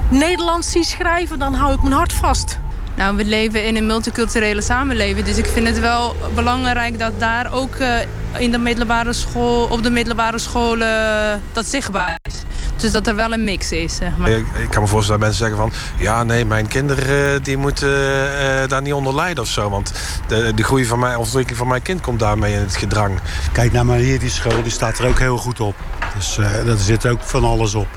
[0.10, 1.40] Nederlands zie schrijven...
[1.40, 2.60] dan hou ik mijn hart vast.
[2.96, 5.26] Nou, we leven in een multiculturele samenleving.
[5.26, 7.96] Dus ik vind het wel belangrijk dat daar ook uh,
[8.38, 12.34] in de middelbare school, op de middelbare scholen dat zichtbaar is.
[12.76, 14.30] Dus dat er wel een mix is, zeg maar.
[14.30, 15.72] Ik, ik kan me voorstellen dat mensen zeggen van...
[15.98, 19.70] ja, nee, mijn kinderen die moeten uh, daar niet onder lijden of zo.
[19.70, 19.92] Want
[20.28, 23.20] de, de groei van mijn ontwikkeling van mijn kind komt daarmee in het gedrang.
[23.52, 25.76] Kijk nou maar hier, die school die staat er ook heel goed op.
[26.16, 27.88] Dus uh, er zit ook van alles op.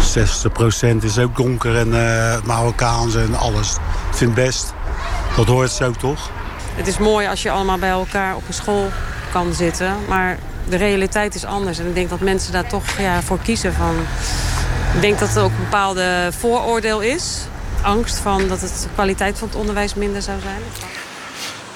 [0.00, 3.74] 60% is ook donker en uh, Marokkaans en alles.
[4.10, 4.74] Ik vind het best.
[5.36, 6.30] Dat hoort zo toch?
[6.74, 8.88] Het is mooi als je allemaal bij elkaar op een school
[9.32, 9.96] kan zitten.
[10.08, 10.38] Maar
[10.68, 11.78] de realiteit is anders.
[11.78, 13.74] En ik denk dat mensen daar toch ja, voor kiezen.
[13.74, 13.94] Van,
[14.94, 17.40] ik denk dat er ook een bepaalde vooroordeel is.
[17.82, 20.60] Angst van dat het de kwaliteit van het onderwijs minder zou zijn.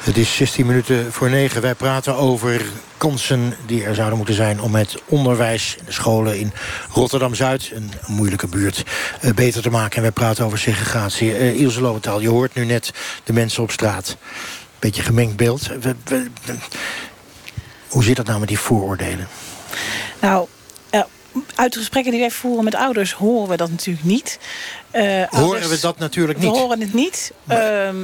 [0.05, 1.63] Het is 16 minuten voor 9.
[1.63, 2.63] Wij praten over
[2.97, 4.61] kansen die er zouden moeten zijn...
[4.61, 6.53] om het onderwijs in de scholen in
[6.91, 7.71] Rotterdam-Zuid...
[7.75, 8.85] een moeilijke buurt,
[9.23, 9.97] uh, beter te maken.
[9.97, 11.29] En wij praten over segregatie.
[11.29, 12.93] Uh, Ilse Lowenthal, je hoort nu net
[13.25, 14.17] de mensen op straat.
[14.79, 15.71] Beetje gemengd beeld.
[17.89, 19.29] Hoe zit dat nou met die vooroordelen?
[20.21, 20.47] Nou,
[20.91, 21.03] uh,
[21.55, 23.13] uit de gesprekken die wij voeren met ouders...
[23.13, 24.39] horen we dat natuurlijk niet.
[24.95, 26.51] Uh, horen we dat natuurlijk niet?
[26.51, 27.33] We horen het niet.
[27.51, 27.57] Uh,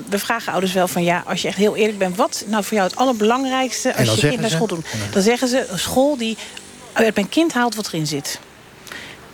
[0.09, 2.17] we vragen ouders wel van ja, als je echt heel eerlijk bent...
[2.17, 4.87] wat nou voor jou het allerbelangrijkste als je kind naar school doet?
[5.13, 6.37] Dan zeggen ze een school die
[6.93, 8.41] uit mijn kind haalt wat erin zit.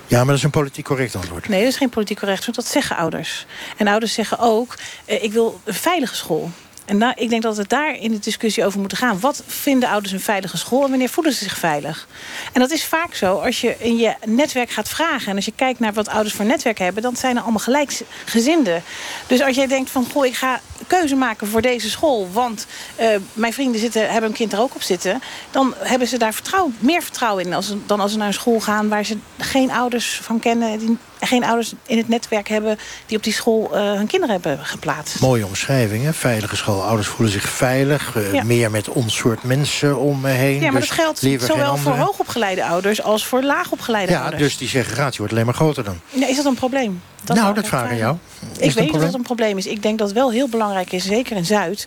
[0.07, 1.49] Ja, maar dat is een politiek correct antwoord.
[1.49, 2.67] Nee, dat is geen politiek correct antwoord.
[2.67, 3.47] Dat zeggen ouders.
[3.77, 4.75] En ouders zeggen ook,
[5.07, 6.51] uh, ik wil een veilige school.
[6.87, 9.20] En daar, ik denk dat het daar in de discussie over moet gaan.
[9.20, 12.07] Wat vinden ouders een veilige school en wanneer voelen ze zich veilig?
[12.53, 15.28] En dat is vaak zo als je in je netwerk gaat vragen...
[15.28, 17.03] en als je kijkt naar wat ouders voor netwerk hebben...
[17.03, 18.82] dan zijn er allemaal gelijkgezinden.
[19.26, 22.28] Dus als jij denkt van, goh, ik ga keuze maken voor deze school...
[22.32, 22.66] want
[23.01, 25.22] uh, mijn vrienden zitten, hebben een kind er ook op zitten...
[25.51, 28.61] dan hebben ze daar vertrouwen, meer vertrouwen in als, dan als ze naar een school
[28.61, 28.89] gaan...
[28.89, 30.78] waar ze geen ouders van kennen...
[30.78, 34.64] Die, geen ouders in het netwerk hebben die op die school uh, hun kinderen hebben
[34.64, 35.21] geplaatst.
[35.21, 36.14] Mooie omschrijvingen.
[36.14, 36.83] Veilige school.
[36.83, 38.14] Ouders voelen zich veilig.
[38.17, 38.45] Uh, ja.
[38.45, 40.61] Meer met ons soort mensen om me heen.
[40.61, 44.43] Ja, maar dus dat geldt zowel voor hoogopgeleide ouders als voor laagopgeleide ja, ouders.
[44.43, 46.01] dus die segregatie wordt alleen maar groter dan.
[46.09, 47.03] Ja, is dat een probleem?
[47.27, 48.16] Dat nou, dat vraag ik jou.
[48.59, 49.66] Is ik weet dat het een probleem is.
[49.66, 51.87] Ik denk dat het wel heel belangrijk is, zeker in Zuid...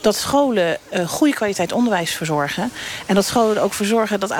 [0.00, 2.70] dat scholen uh, goede kwaliteit onderwijs verzorgen.
[3.06, 4.34] En dat scholen ook voor zorgen dat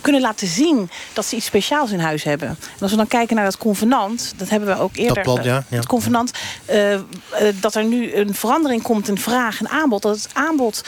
[0.00, 0.90] kunnen laten zien...
[1.12, 2.48] dat ze iets speciaals in huis hebben.
[2.48, 4.32] En als we dan kijken naar dat convenant...
[4.36, 5.14] dat hebben we ook eerder...
[5.14, 5.76] Dat plan, ja, ja.
[5.76, 6.32] Het convenant,
[6.70, 7.00] uh, uh,
[7.60, 10.02] dat er nu een verandering komt in vraag en aanbod.
[10.02, 10.84] Dat het aanbod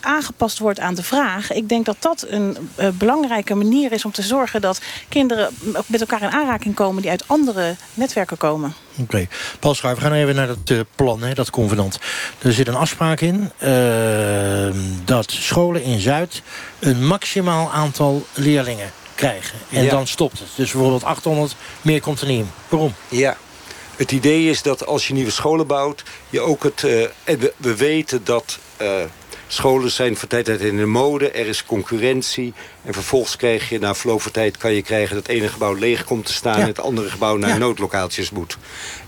[0.00, 1.52] aangepast wordt aan de vraag.
[1.52, 4.60] Ik denk dat dat een belangrijke manier is om te zorgen...
[4.60, 5.56] dat kinderen
[5.86, 7.02] met elkaar in aanraking komen...
[7.02, 7.74] die uit andere
[8.14, 8.74] netwerken komen.
[8.92, 9.02] Oké.
[9.02, 9.28] Okay.
[9.60, 11.98] Paul Schuijf, we gaan even naar dat uh, plan, hè, dat convenant.
[12.38, 16.42] Er zit een afspraak in uh, dat scholen in Zuid...
[16.78, 19.58] een maximaal aantal leerlingen krijgen.
[19.70, 19.90] En ja.
[19.90, 20.48] dan stopt het.
[20.54, 22.50] Dus bijvoorbeeld 800, meer komt er niet in.
[22.68, 22.94] Waarom?
[23.08, 23.36] Ja.
[23.96, 26.02] Het idee is dat als je nieuwe scholen bouwt...
[26.30, 26.82] je ook het...
[26.82, 28.58] Uh, en we, we weten dat...
[29.52, 32.54] Scholen zijn voor tijd in de mode, er is concurrentie.
[32.84, 35.14] En vervolgens krijg je, na verloop van tijd kan je krijgen...
[35.14, 36.56] dat het ene gebouw leeg komt te staan...
[36.56, 36.60] Ja.
[36.60, 37.56] en het andere gebouw naar ja.
[37.56, 38.56] noodlocaties moet.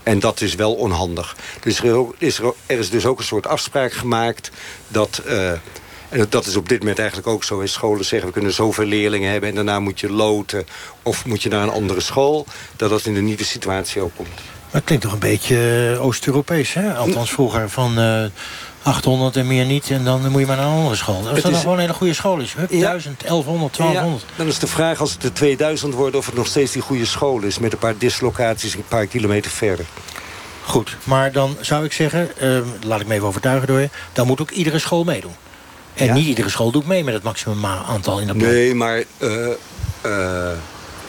[0.03, 1.35] En dat is wel onhandig.
[1.59, 4.51] Dus er is, er, er is dus ook een soort afspraak gemaakt...
[4.87, 5.21] dat...
[5.27, 5.51] Uh,
[6.09, 7.59] en dat is op dit moment eigenlijk ook zo.
[7.59, 9.49] In scholen zeggen, we kunnen zoveel leerlingen hebben...
[9.49, 10.65] en daarna moet je loten
[11.03, 12.45] of moet je naar een andere school.
[12.75, 14.39] Dat dat in de nieuwe situatie ook komt.
[14.71, 16.93] Dat klinkt toch een beetje Oost-Europees, hè?
[16.93, 17.99] Althans vroeger van...
[17.99, 18.25] Uh
[18.85, 19.89] 800 en meer niet.
[19.89, 21.15] En dan moet je maar naar een andere school.
[21.15, 21.43] Als dat is...
[21.43, 22.53] dan gewoon een hele goede school is.
[22.53, 22.79] Hup, ja.
[22.79, 24.25] 1000, 1100, 1200.
[24.29, 26.15] Ja, dan is de vraag als het de 2000 wordt...
[26.15, 27.59] of het nog steeds die goede school is.
[27.59, 29.85] Met een paar dislocaties een paar kilometer verder.
[30.65, 32.29] Goed, maar dan zou ik zeggen...
[32.41, 33.89] Uh, laat ik me even overtuigen door je...
[34.13, 35.35] dan moet ook iedere school meedoen.
[35.93, 36.13] En ja.
[36.13, 38.49] niet iedere school doet mee met het maximum aantal in dat plan.
[38.49, 39.47] Nee, maar uh,
[40.05, 40.49] uh,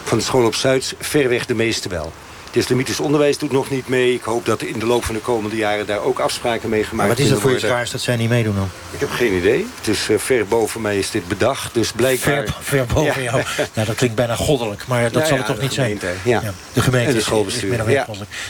[0.05, 2.13] van de school op Zuid verreweg de meeste wel.
[2.57, 4.15] Het islamitisch onderwijs doet nog niet mee.
[4.15, 7.09] Ik hoop dat in de loop van de komende jaren daar ook afspraken mee gemaakt
[7.09, 7.25] worden.
[7.25, 8.69] Wat is dat voor iets raars dat zij niet meedoen dan?
[8.91, 9.67] Ik heb geen idee.
[9.77, 11.75] Het is uh, ver boven mij is dit bedacht.
[11.75, 12.45] Dus blijkbaar...
[12.45, 13.31] Ver, ver boven ja.
[13.33, 13.43] jou.
[13.75, 14.87] Nou, dat klinkt bijna goddelijk.
[14.87, 16.43] Maar dat ja, zal het toch niet gemeente, zijn?
[16.43, 16.53] Ja.
[16.73, 17.73] De gemeente en de schoolbestuur.
[17.73, 18.07] Is, is ja.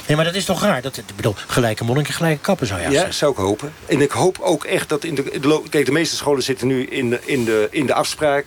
[0.06, 0.82] Nee, maar dat is toch raar?
[0.82, 3.14] Dat, ik bedoel, gelijke monniken, gelijke kappen zou je Ja, zeggen.
[3.14, 3.72] zou ik hopen.
[3.86, 5.62] En ik hoop ook echt dat in de, in de...
[5.70, 8.46] Kijk, de meeste scholen zitten nu in de, in de, in de afspraak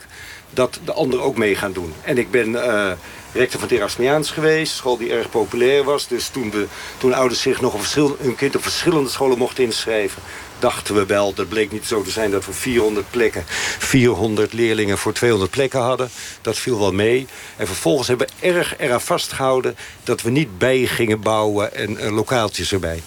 [0.49, 1.93] dat de anderen ook mee gaan doen.
[2.03, 2.49] En ik ben...
[2.49, 2.91] Uh,
[3.32, 4.76] rector van het Erasmiaans geweest.
[4.76, 6.08] School die erg populair was.
[6.08, 6.68] Dus toen, we,
[6.98, 10.22] toen ouders zich nog op hun kind op verschillende scholen mochten inschrijven
[10.60, 13.44] dachten we wel, dat bleek niet zo te zijn dat we 400 plekken,
[13.78, 16.10] 400 leerlingen voor 200 plekken hadden.
[16.42, 17.28] Dat viel wel mee.
[17.58, 22.16] En vervolgens hebben we erg eraan vastgehouden dat we niet bij gingen bouwen en uh,
[22.16, 23.02] lokaaltjes erbij.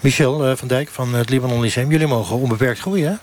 [0.00, 3.16] Michel uh, van Dijk van het Libanon Lyceum, jullie mogen onbeperkt groeien, hè?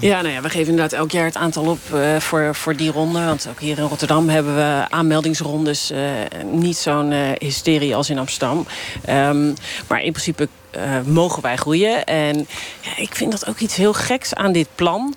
[0.00, 2.90] Ja, nou ja, we geven inderdaad elk jaar het aantal op uh, voor, voor die
[2.90, 3.24] ronde.
[3.24, 5.90] Want ook hier in Rotterdam hebben we aanmeldingsrondes.
[5.90, 5.98] Uh,
[6.52, 8.66] niet zo'n uh, hysterie als in Amsterdam.
[9.08, 9.54] Um,
[9.88, 10.48] maar in principe
[11.04, 12.04] mogen wij groeien.
[12.04, 12.46] En
[12.80, 15.14] ja, ik vind dat ook iets heel geks aan dit plan.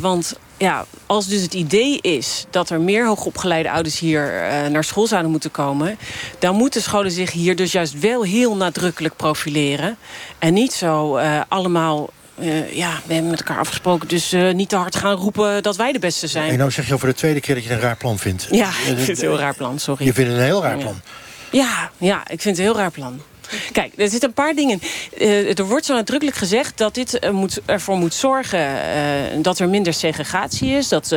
[0.00, 4.32] want ja, als dus het idee is dat er meer hoogopgeleide ouders hier
[4.70, 5.98] naar school zouden moeten komen...
[6.38, 9.96] dan moeten scholen zich hier dus juist wel heel nadrukkelijk profileren.
[10.38, 14.08] En niet zo allemaal uh, ja, we hebben met elkaar afgesproken.
[14.08, 16.50] Dus uh, niet te hard gaan roepen dat wij de beste zijn.
[16.50, 18.46] En nou zeg je over de tweede keer dat je een raar plan vindt.
[18.50, 20.04] Ja, ik vind het een heel raar plan, sorry.
[20.04, 21.00] Je vindt het een heel raar plan?
[21.50, 23.20] Ja, ja ik vind het een heel raar plan.
[23.72, 24.80] Kijk, er zitten een paar dingen.
[25.18, 29.58] Uh, er wordt zo nadrukkelijk gezegd dat dit uh, moet, ervoor moet zorgen uh, dat
[29.58, 30.88] er minder segregatie is.
[30.88, 31.16] Dat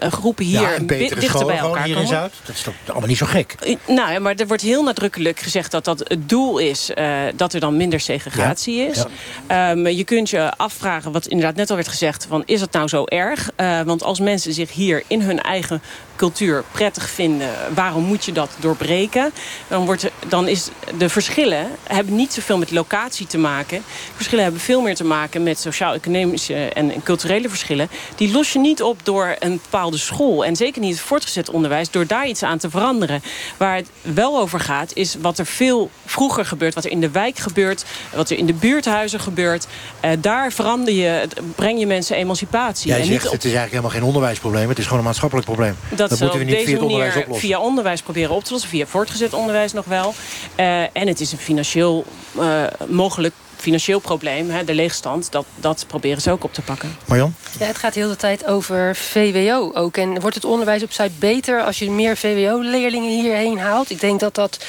[0.00, 2.10] groepen hier ja, dichter bij elkaar hier komen.
[2.10, 2.32] in Zuid.
[2.44, 3.78] Dat is toch allemaal niet zo gek?
[3.86, 6.90] nou, maar er wordt heel nadrukkelijk gezegd dat dat het doel is
[7.36, 8.88] dat er dan minder segregatie ja.
[8.88, 9.04] is.
[9.48, 9.70] Ja.
[9.70, 12.88] Um, je kunt je afvragen, wat inderdaad net al werd gezegd, van is het nou
[12.88, 13.50] zo erg?
[13.84, 15.82] want als mensen zich hier in hun eigen
[16.20, 19.32] cultuur prettig vinden, waarom moet je dat doorbreken?
[19.68, 20.68] Dan, wordt, dan is
[20.98, 23.82] de verschillen hebben niet zoveel met locatie te maken.
[24.14, 27.88] Verschillen hebben veel meer te maken met sociaal-economische en culturele verschillen.
[28.16, 30.44] Die los je niet op door een bepaalde school.
[30.44, 33.22] En zeker niet het voortgezet onderwijs, door daar iets aan te veranderen.
[33.56, 36.74] Waar het wel over gaat, is wat er veel vroeger gebeurt.
[36.74, 39.66] Wat er in de wijk gebeurt, wat er in de buurthuizen gebeurt.
[40.04, 42.88] Uh, daar verander je, breng je mensen emancipatie.
[42.88, 43.32] Jij en zegt, niet op...
[43.32, 44.68] het is eigenlijk helemaal geen onderwijsprobleem.
[44.68, 45.76] Het is gewoon een maatschappelijk probleem.
[45.88, 47.48] Dat, dat moeten we niet deze via manier onderwijs oplossen.
[47.48, 48.70] via onderwijs proberen op te lossen.
[48.70, 50.14] Via voortgezet onderwijs nog wel.
[50.56, 52.04] Uh, en het is een financieel
[52.38, 56.96] uh, mogelijk financieel probleem, hè, de leegstand, dat, dat proberen ze ook op te pakken.
[57.06, 57.34] Marjan?
[57.58, 59.96] Ja, het gaat de hele tijd over VWO ook.
[59.96, 63.90] En wordt het onderwijs op Zuid beter als je meer VWO-leerlingen hierheen haalt?
[63.90, 64.64] Ik denk dat dat,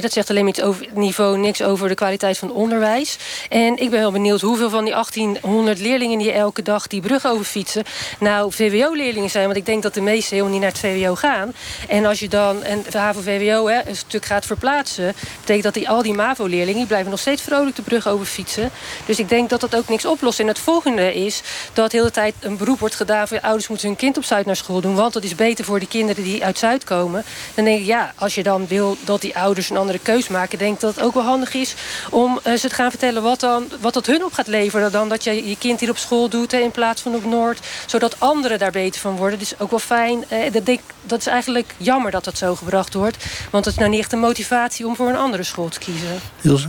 [0.00, 3.16] dat zegt alleen met over niveau niks over de kwaliteit van het onderwijs.
[3.48, 7.26] En ik ben heel benieuwd hoeveel van die 1800 leerlingen die elke dag die brug
[7.26, 7.84] overfietsen,
[8.18, 9.44] nou VWO-leerlingen zijn.
[9.44, 11.52] Want ik denk dat de meeste helemaal niet naar het VWO gaan.
[11.88, 16.14] En als je dan een HAVO-VWO een stuk gaat verplaatsen, betekent dat die, al die
[16.14, 18.70] MAVO-leerlingen die blijven nog steeds vrolijk de brug over fietsen.
[19.06, 20.40] Dus ik denk dat dat ook niks oplost.
[20.40, 21.42] En het volgende is
[21.72, 23.28] dat de hele tijd een beroep wordt gedaan...
[23.28, 24.94] voor ouders moeten hun kind op Zuid naar school doen...
[24.94, 27.24] want dat is beter voor de kinderen die uit Zuid komen.
[27.54, 30.58] Dan denk ik, ja, als je dan wil dat die ouders een andere keus maken...
[30.58, 31.74] denk ik dat het ook wel handig is
[32.10, 33.22] om uh, ze te gaan vertellen...
[33.22, 35.98] wat, dan, wat dat hun op gaat leveren dan dat je je kind hier op
[35.98, 36.52] school doet...
[36.52, 39.38] Hè, in plaats van op Noord, zodat anderen daar beter van worden.
[39.38, 40.24] Dus ook wel fijn.
[40.32, 43.24] Uh, dat, denk, dat is eigenlijk jammer dat dat zo gebracht wordt.
[43.50, 46.20] Want het is nou niet echt een motivatie om voor een andere school te kiezen.
[46.40, 46.68] Ilse?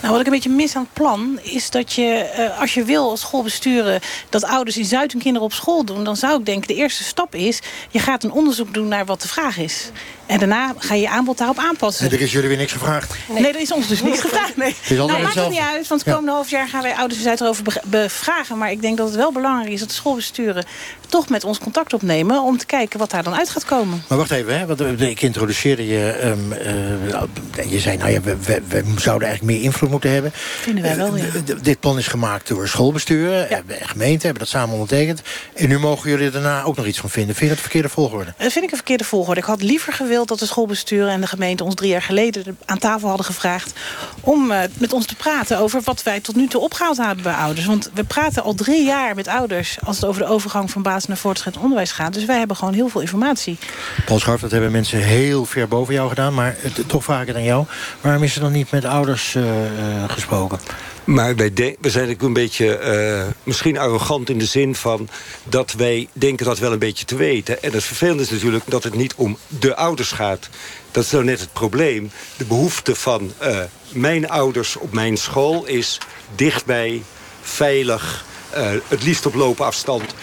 [0.00, 2.84] Nou, wat ik een beetje mis aan het plan is dat je, uh, als je
[2.84, 4.00] wil als schoolbesturen...
[4.28, 6.04] dat ouders in Zuid hun kinderen op school doen...
[6.04, 7.60] dan zou ik denken, de eerste stap is...
[7.90, 9.90] je gaat een onderzoek doen naar wat de vraag is.
[10.32, 12.06] En daarna ga je je aanbod daarop aanpassen.
[12.06, 13.14] En er is jullie weer niks gevraagd?
[13.28, 14.56] Nee, nee er is ons dus niks gevraagd.
[14.56, 14.74] Nee.
[14.88, 17.80] Nou, maakt het niet uit, want het komende half jaar gaan wij ouders Zuid erover
[17.84, 18.58] bevragen.
[18.58, 20.64] Maar ik denk dat het wel belangrijk is dat de schoolbesturen...
[21.08, 24.02] toch met ons contact opnemen om te kijken wat daar dan uit gaat komen.
[24.08, 26.20] Maar wacht even, hè, want ik introduceerde je...
[26.24, 30.30] Um, uh, je zei, nou ja, we, we, we, zouden eigenlijk meer invloed moeten hebben.
[30.34, 31.24] Vinden wij wel, ja.
[31.62, 33.62] Dit plan is gemaakt door schoolbesturen ja.
[33.66, 35.22] en gemeenten, hebben dat samen ondertekend.
[35.54, 37.34] En nu mogen jullie daarna ook nog iets van vinden.
[37.34, 38.34] Vind je dat verkeerde volgorde?
[38.38, 39.40] Dat vind ik een verkeerde volgorde.
[39.40, 42.78] Ik had liever gewild dat de schoolbesturen en de gemeente ons drie jaar geleden aan
[42.78, 43.72] tafel hadden gevraagd
[44.20, 47.34] om uh, met ons te praten over wat wij tot nu toe opgehaald hebben bij
[47.34, 47.66] ouders.
[47.66, 51.06] Want we praten al drie jaar met ouders als het over de overgang van basis
[51.06, 52.14] naar voortgezet onderwijs gaat.
[52.14, 53.58] Dus wij hebben gewoon heel veel informatie.
[54.04, 56.34] Paul Scharf, dat hebben mensen heel ver boven jou gedaan.
[56.34, 56.56] Maar
[56.86, 57.66] toch het aan jou.
[58.00, 60.58] Waarom is er dan niet met ouders uh, uh, gesproken?
[61.04, 65.08] Maar wij we zijn eigenlijk een beetje uh, misschien arrogant in de zin van...
[65.44, 67.62] dat wij denken dat wel een beetje te weten.
[67.62, 70.48] En het vervelende is natuurlijk dat het niet om de ouders gaat.
[70.90, 72.10] Dat is nou net het probleem.
[72.36, 75.98] De behoefte van uh, mijn ouders op mijn school is
[76.34, 77.02] dichtbij,
[77.42, 78.24] veilig...
[78.56, 80.14] Uh, het liefst op loopafstand...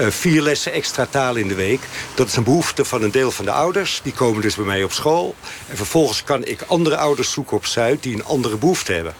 [0.00, 1.80] Uh, vier lessen extra taal in de week.
[2.14, 4.00] Dat is een behoefte van een deel van de ouders.
[4.02, 5.34] Die komen dus bij mij op school.
[5.68, 8.02] En vervolgens kan ik andere ouders zoeken op Zuid...
[8.02, 9.14] die een andere behoefte hebben.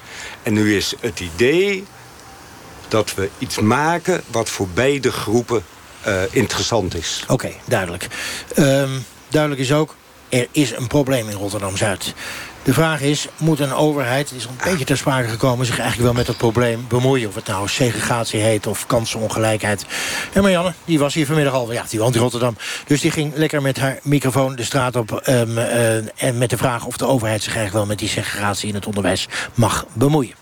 [0.48, 1.84] En nu is het idee
[2.88, 4.22] dat we iets maken...
[4.30, 5.64] wat voor beide groepen
[6.06, 7.24] uh, interessant is.
[7.26, 8.08] Oké, duidelijk.
[8.56, 9.94] Um, duidelijk is ook...
[10.28, 12.14] er is een probleem in Rotterdam-Zuid.
[12.62, 15.66] De vraag is, moet een overheid, het is een beetje ter sprake gekomen...
[15.66, 17.28] zich eigenlijk wel met het probleem bemoeien?
[17.28, 19.84] Of het nou segregatie heet of kansenongelijkheid.
[20.32, 22.56] En Marianne, die was hier vanmiddag al, ja, die woont in Rotterdam.
[22.86, 25.22] Dus die ging lekker met haar microfoon de straat op...
[25.28, 28.68] Um, uh, en met de vraag of de overheid zich eigenlijk wel met die segregatie
[28.68, 30.34] in het onderwijs mag bemoeien.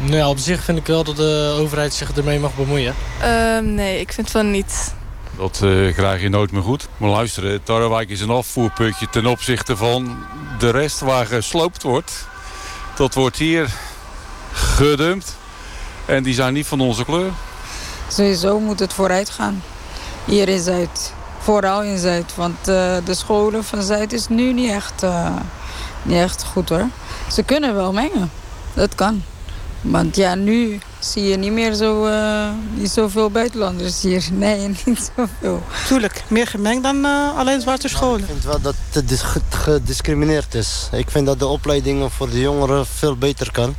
[0.00, 2.94] Nou ja, op zich vind ik wel dat de overheid zich ermee mag bemoeien.
[3.22, 4.94] Uh, nee, ik vind van niet.
[5.36, 5.56] Dat
[5.94, 6.88] krijg je nooit meer goed.
[6.96, 10.16] Maar luisteren, Tarrewijk is een afvoerputje ten opzichte van
[10.58, 12.26] de rest waar gesloopt wordt.
[12.96, 13.74] Dat wordt hier
[14.52, 15.36] gedumpt.
[16.06, 17.30] En die zijn niet van onze kleur.
[18.08, 19.62] Sowieso moet het vooruit gaan.
[20.24, 21.12] Hier in Zuid.
[21.38, 22.34] Vooral in Zuid.
[22.34, 25.04] Want uh, de scholen van Zuid is nu niet echt,
[26.02, 26.88] niet echt goed hoor.
[27.32, 28.30] Ze kunnen wel mengen.
[28.74, 29.22] Dat kan.
[29.80, 34.28] Want ja, nu zie je niet meer zo, uh, niet zoveel buitenlanders hier.
[34.32, 35.62] Nee, niet zoveel.
[35.86, 38.20] Tuurlijk, meer gemengd dan uh, alleen zwarte scholen.
[38.20, 40.88] Ik vind wel dat het gediscrimineerd is.
[40.92, 43.74] Ik vind dat de opleidingen voor de jongeren veel beter kan.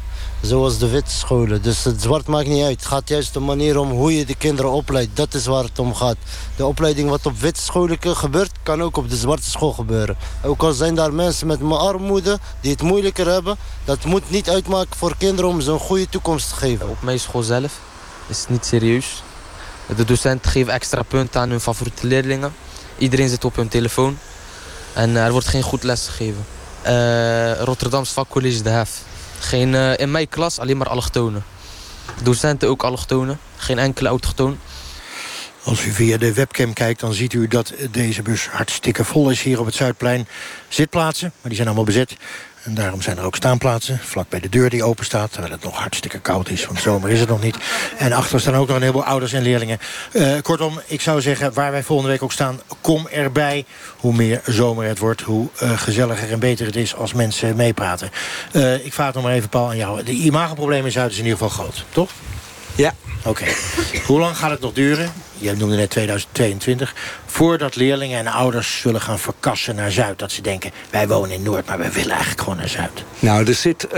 [0.46, 1.62] Zoals de witte scholen.
[1.62, 2.80] Dus het zwart maakt niet uit.
[2.80, 5.16] Het gaat juist de manier om hoe je de kinderen opleidt.
[5.16, 6.16] Dat is waar het om gaat.
[6.56, 10.18] De opleiding wat op witte scholen gebeurt, kan ook op de zwarte school gebeuren.
[10.44, 13.58] Ook al zijn daar mensen met armoede die het moeilijker hebben.
[13.86, 16.90] Dat moet niet uitmaken voor kinderen om ze een goede toekomst te geven.
[16.90, 17.80] Op mijn school zelf
[18.28, 19.24] is het niet serieus.
[19.96, 22.54] De docenten geven extra punten aan hun favoriete leerlingen.
[22.98, 24.18] Iedereen zit op hun telefoon.
[24.94, 26.46] En er wordt geen goed les gegeven.
[26.86, 29.02] Uh, Rotterdams vakcollege De Hef.
[29.46, 31.44] Geen, uh, in mijn klas alleen maar allochtonen.
[32.24, 33.40] Docenten ook allochtonen.
[33.58, 34.60] Geen enkele autochtoon.
[35.66, 39.42] Als u via de webcam kijkt, dan ziet u dat deze bus hartstikke vol is
[39.42, 40.28] hier op het Zuidplein.
[40.68, 42.18] Zitplaatsen, maar die zijn allemaal bezet.
[42.64, 45.32] En daarom zijn er ook staanplaatsen, vlak bij de deur die open staat...
[45.32, 47.58] terwijl het nog hartstikke koud is, want zomer is het nog niet.
[47.98, 49.80] En achter staan ook nog een heleboel ouders en leerlingen.
[50.12, 52.62] Uh, kortom, ik zou zeggen, waar wij volgende week ook staan...
[52.82, 53.66] kom erbij.
[53.98, 56.96] Hoe meer zomer het wordt, hoe uh, gezelliger en beter het is...
[56.96, 58.12] als mensen meepraten.
[58.52, 60.04] Uh, ik vraag nog maar even, Paul, aan jou.
[60.04, 62.10] De imagoprobleem in Zuid is in ieder geval groot, toch?
[62.76, 62.94] Ja.
[63.24, 63.30] Oké.
[63.30, 63.56] Okay.
[64.06, 65.14] Hoe lang gaat het nog duren?
[65.46, 66.96] Je noemde net 2022.
[67.26, 70.20] Voordat leerlingen en ouders zullen gaan verkassen naar Zuid.
[70.20, 73.04] Dat ze denken, wij wonen in Noord, maar we willen eigenlijk gewoon naar Zuid.
[73.20, 73.92] Nou, er zit, uh,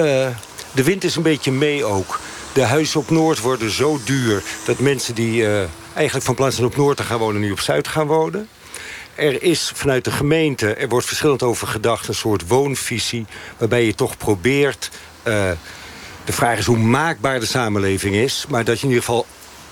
[0.71, 2.19] de wind is een beetje mee ook.
[2.53, 4.43] De huizen op Noord worden zo duur...
[4.65, 5.57] dat mensen die uh,
[5.93, 7.41] eigenlijk van plaats van op Noord te gaan wonen...
[7.41, 8.47] nu op Zuid gaan wonen.
[9.15, 12.07] Er is vanuit de gemeente, er wordt verschillend over gedacht...
[12.07, 13.25] een soort woonvisie,
[13.57, 14.89] waarbij je toch probeert...
[15.23, 15.51] Uh,
[16.25, 18.45] de vraag is hoe maakbaar de samenleving is.
[18.49, 19.25] Maar dat je in ieder geval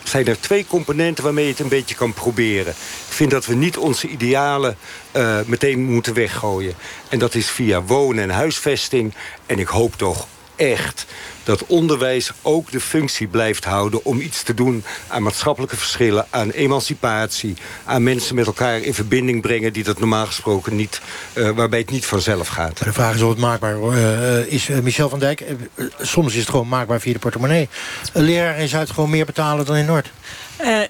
[0.07, 2.71] zijn er twee componenten waarmee je het een beetje kan proberen.
[3.07, 4.77] Ik vind dat we niet onze idealen
[5.15, 6.73] uh, meteen moeten weggooien.
[7.09, 9.13] En dat is via wonen en huisvesting.
[9.45, 11.05] En ik hoop toch echt
[11.45, 14.05] dat onderwijs ook de functie blijft houden...
[14.05, 17.55] om iets te doen aan maatschappelijke verschillen, aan emancipatie...
[17.85, 19.73] aan mensen met elkaar in verbinding brengen...
[19.73, 21.01] die dat normaal gesproken niet,
[21.33, 22.83] uh, waarbij het niet vanzelf gaat.
[22.83, 24.69] De vraag is of het maakbaar uh, is.
[24.69, 25.43] Uh, Michel van Dijk,
[25.99, 27.69] soms is het gewoon maakbaar via de portemonnee.
[28.13, 30.11] Een leraar in Zuid gewoon meer betalen dan in Noord?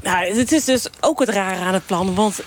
[0.02, 2.40] nou, het is dus ook het rare aan het plan, want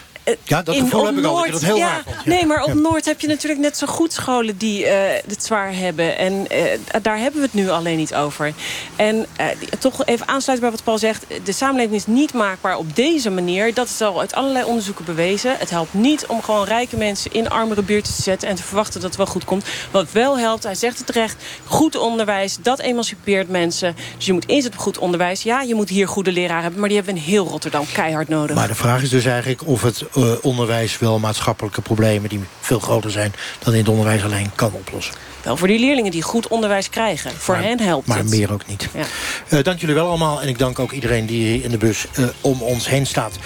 [0.43, 1.51] ja, dat gevoel heb ik al.
[1.51, 2.23] Dat heel ja, raar.
[2.25, 2.75] Nee, maar op.
[2.75, 4.91] Noord heb je natuurlijk net zo goed scholen die uh,
[5.27, 6.19] het zwaar hebben.
[6.19, 6.63] En uh,
[7.03, 8.53] daar hebben we het nu alleen niet over.
[8.97, 9.47] En uh,
[9.79, 11.25] toch even aansluiten bij wat Paul zegt.
[11.45, 13.75] De samenleving is niet maakbaar op deze manier.
[13.75, 15.57] Dat is al uit allerlei onderzoeken bewezen.
[15.59, 18.49] Het helpt niet om gewoon rijke mensen in armere buurten te zetten...
[18.49, 19.65] en te verwachten dat het wel goed komt.
[19.91, 22.57] Wat wel helpt, hij zegt het terecht, goed onderwijs.
[22.63, 23.97] Dat emancipeert mensen.
[24.17, 25.43] Dus je moet inzetten op goed onderwijs.
[25.43, 26.81] Ja, je moet hier goede leraren hebben.
[26.81, 28.57] Maar die hebben we in heel Rotterdam keihard nodig.
[28.57, 32.29] Maar de vraag is dus eigenlijk of het uh, onderwijs wel maatschappelijke problemen...
[32.29, 35.15] die veel groter zijn dan in het onderwijs alleen kan oplossen.
[35.43, 37.31] Wel voor die leerlingen die goed onderwijs krijgen.
[37.37, 38.29] Voor maar, hen helpt maar het.
[38.29, 38.89] Maar meer ook niet.
[38.95, 39.05] Ja.
[39.49, 40.43] Uh, dank jullie wel allemaal.
[40.43, 43.39] En ik dank ook iedereen die in de bus uh, om ons heen staat.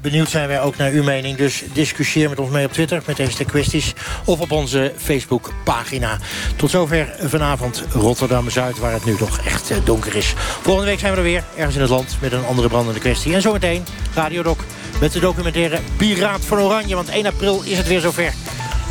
[0.00, 1.36] Benieuwd zijn wij ook naar uw mening.
[1.36, 3.92] Dus discussieer met ons mee op Twitter met deze kwesties.
[4.24, 6.18] Of op onze Facebookpagina.
[6.56, 8.78] Tot zover vanavond Rotterdam-Zuid.
[8.78, 10.34] Waar het nu toch echt donker is.
[10.60, 11.44] Volgende week zijn we er weer.
[11.56, 13.34] Ergens in het land met een andere brandende kwestie.
[13.34, 13.84] En zometeen
[14.14, 14.58] Radio Doc.
[15.02, 16.94] Met de documentaire Piraat van Oranje.
[16.94, 18.32] Want 1 april is het weer zover.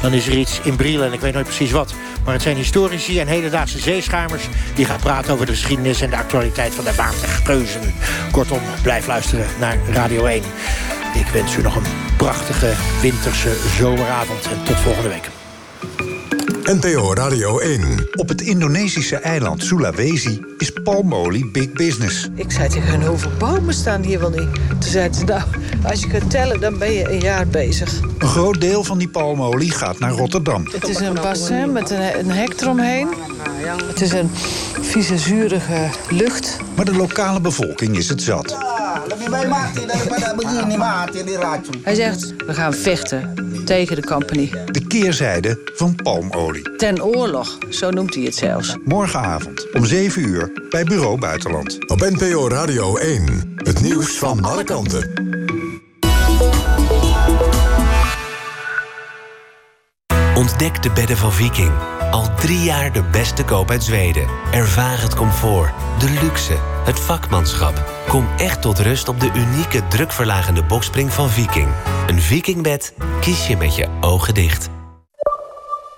[0.01, 1.93] Dan is er iets in Brielen en ik weet nooit precies wat.
[2.25, 4.43] Maar het zijn historici en hedendaagse zeeschuimers...
[4.75, 7.93] die gaan praten over de geschiedenis en de actualiteit van de watergeuzen.
[8.31, 10.43] Kortom, blijf luisteren naar Radio 1.
[11.13, 14.45] Ik wens u nog een prachtige winterse zomeravond.
[14.45, 15.40] En tot volgende week.
[16.63, 18.07] NPO Radio 1.
[18.15, 22.29] Op het Indonesische eiland Sulawesi is palmolie big business.
[22.35, 24.49] Ik zei tegen hen, hoeveel bomen staan hier wel niet?
[24.69, 25.41] Toen zeiden ze, nou,
[25.83, 27.99] als je kunt tellen, dan ben je een jaar bezig.
[28.17, 30.67] Een groot deel van die palmolie gaat naar Rotterdam.
[30.71, 33.07] Het is een bassin met een, een hek eromheen.
[33.87, 34.29] Het is een
[34.81, 36.57] vieze, zurige lucht.
[36.75, 38.57] Maar de lokale bevolking is het zat.
[41.83, 43.33] Hij zegt, we gaan vechten.
[43.63, 44.51] Tegen de company.
[44.71, 46.75] De keerzijde van palmolie.
[46.75, 48.77] Ten oorlog, zo noemt hij het zelfs.
[48.85, 51.89] Morgenavond om 7 uur bij Bureau Buitenland.
[51.89, 53.53] Op NPO Radio 1.
[53.55, 55.29] Het nieuws van alle kanten.
[60.35, 61.71] Ontdek de bedden van Viking.
[62.11, 64.27] Al drie jaar de beste koop uit Zweden.
[64.51, 67.83] Ervaar het comfort, de luxe, het vakmanschap.
[68.07, 71.67] Kom echt tot rust op de unieke drukverlagende bokspring van Viking.
[72.07, 74.69] Een Vikingbed kies je met je ogen dicht.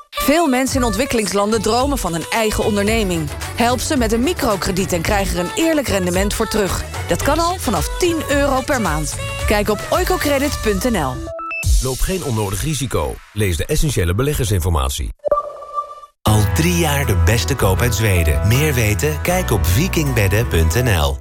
[0.10, 3.30] Veel mensen in ontwikkelingslanden dromen van een eigen onderneming.
[3.56, 6.84] Help ze met een microkrediet en krijg er een eerlijk rendement voor terug.
[7.08, 9.16] Dat kan al vanaf 10 euro per maand.
[9.48, 11.14] Kijk op oicocredit.nl.
[11.82, 13.16] Loop geen onnodig risico.
[13.34, 15.10] Lees de essentiële beleggersinformatie.
[16.34, 18.48] Al drie jaar de beste koop uit Zweden.
[18.48, 19.22] Meer weten?
[19.22, 21.18] Kijk op vikingbedden.nl.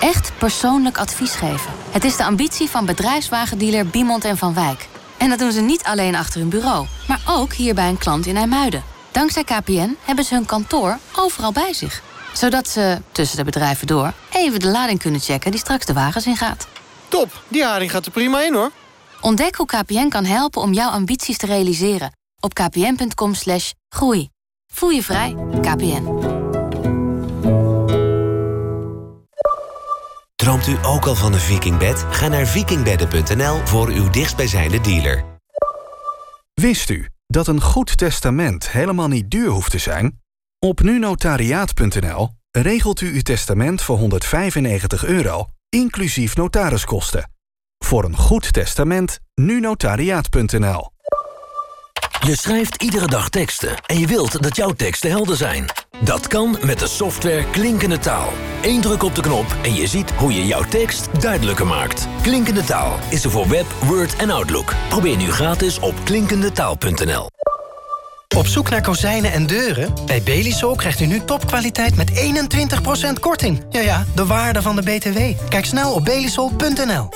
[0.00, 1.72] Echt persoonlijk advies geven.
[1.90, 4.88] Het is de ambitie van bedrijfswagendealer Biemond en Van Wijk.
[5.16, 8.26] En dat doen ze niet alleen achter hun bureau, maar ook hier bij een klant
[8.26, 8.82] in IJmuiden.
[9.10, 12.02] Dankzij KPN hebben ze hun kantoor overal bij zich.
[12.32, 16.26] Zodat ze, tussen de bedrijven door, even de lading kunnen checken die straks de wagens
[16.26, 16.66] ingaat.
[17.08, 18.70] Top, die haring gaat er prima in hoor.
[19.20, 22.12] Ontdek hoe KPN kan helpen om jouw ambities te realiseren.
[22.44, 24.28] Op kpn.com slash groei.
[24.72, 26.04] Voel je vrij, KPN.
[30.34, 32.04] Droomt u ook al van een vikingbed?
[32.10, 35.24] Ga naar vikingbedden.nl voor uw dichtstbijzijnde dealer.
[36.54, 40.20] Wist u dat een goed testament helemaal niet duur hoeft te zijn?
[40.58, 47.30] Op nunotariaat.nl regelt u uw testament voor 195 euro, inclusief notariskosten.
[47.78, 50.93] Voor een goed testament, nunotariaat.nl.
[52.24, 55.66] Je schrijft iedere dag teksten en je wilt dat jouw teksten helder zijn.
[56.00, 58.32] Dat kan met de software Klinkende Taal.
[58.62, 62.08] Eén druk op de knop en je ziet hoe je jouw tekst duidelijker maakt.
[62.22, 64.74] Klinkende Taal is er voor Web, Word en Outlook.
[64.88, 67.30] Probeer nu gratis op klinkendetaal.nl.
[68.36, 69.94] Op zoek naar kozijnen en deuren?
[70.06, 73.64] Bij Belisol krijgt u nu topkwaliteit met 21% korting.
[73.70, 75.48] Ja ja, de waarde van de BTW.
[75.48, 77.08] Kijk snel op belisol.nl.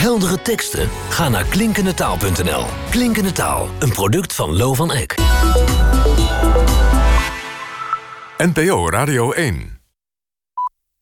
[0.00, 0.88] Heldere teksten?
[1.08, 2.64] Ga naar klinkendetaal.nl.
[2.90, 5.14] Klinkende Taal, een product van Lo van Eck.
[8.36, 9.79] NPO Radio 1.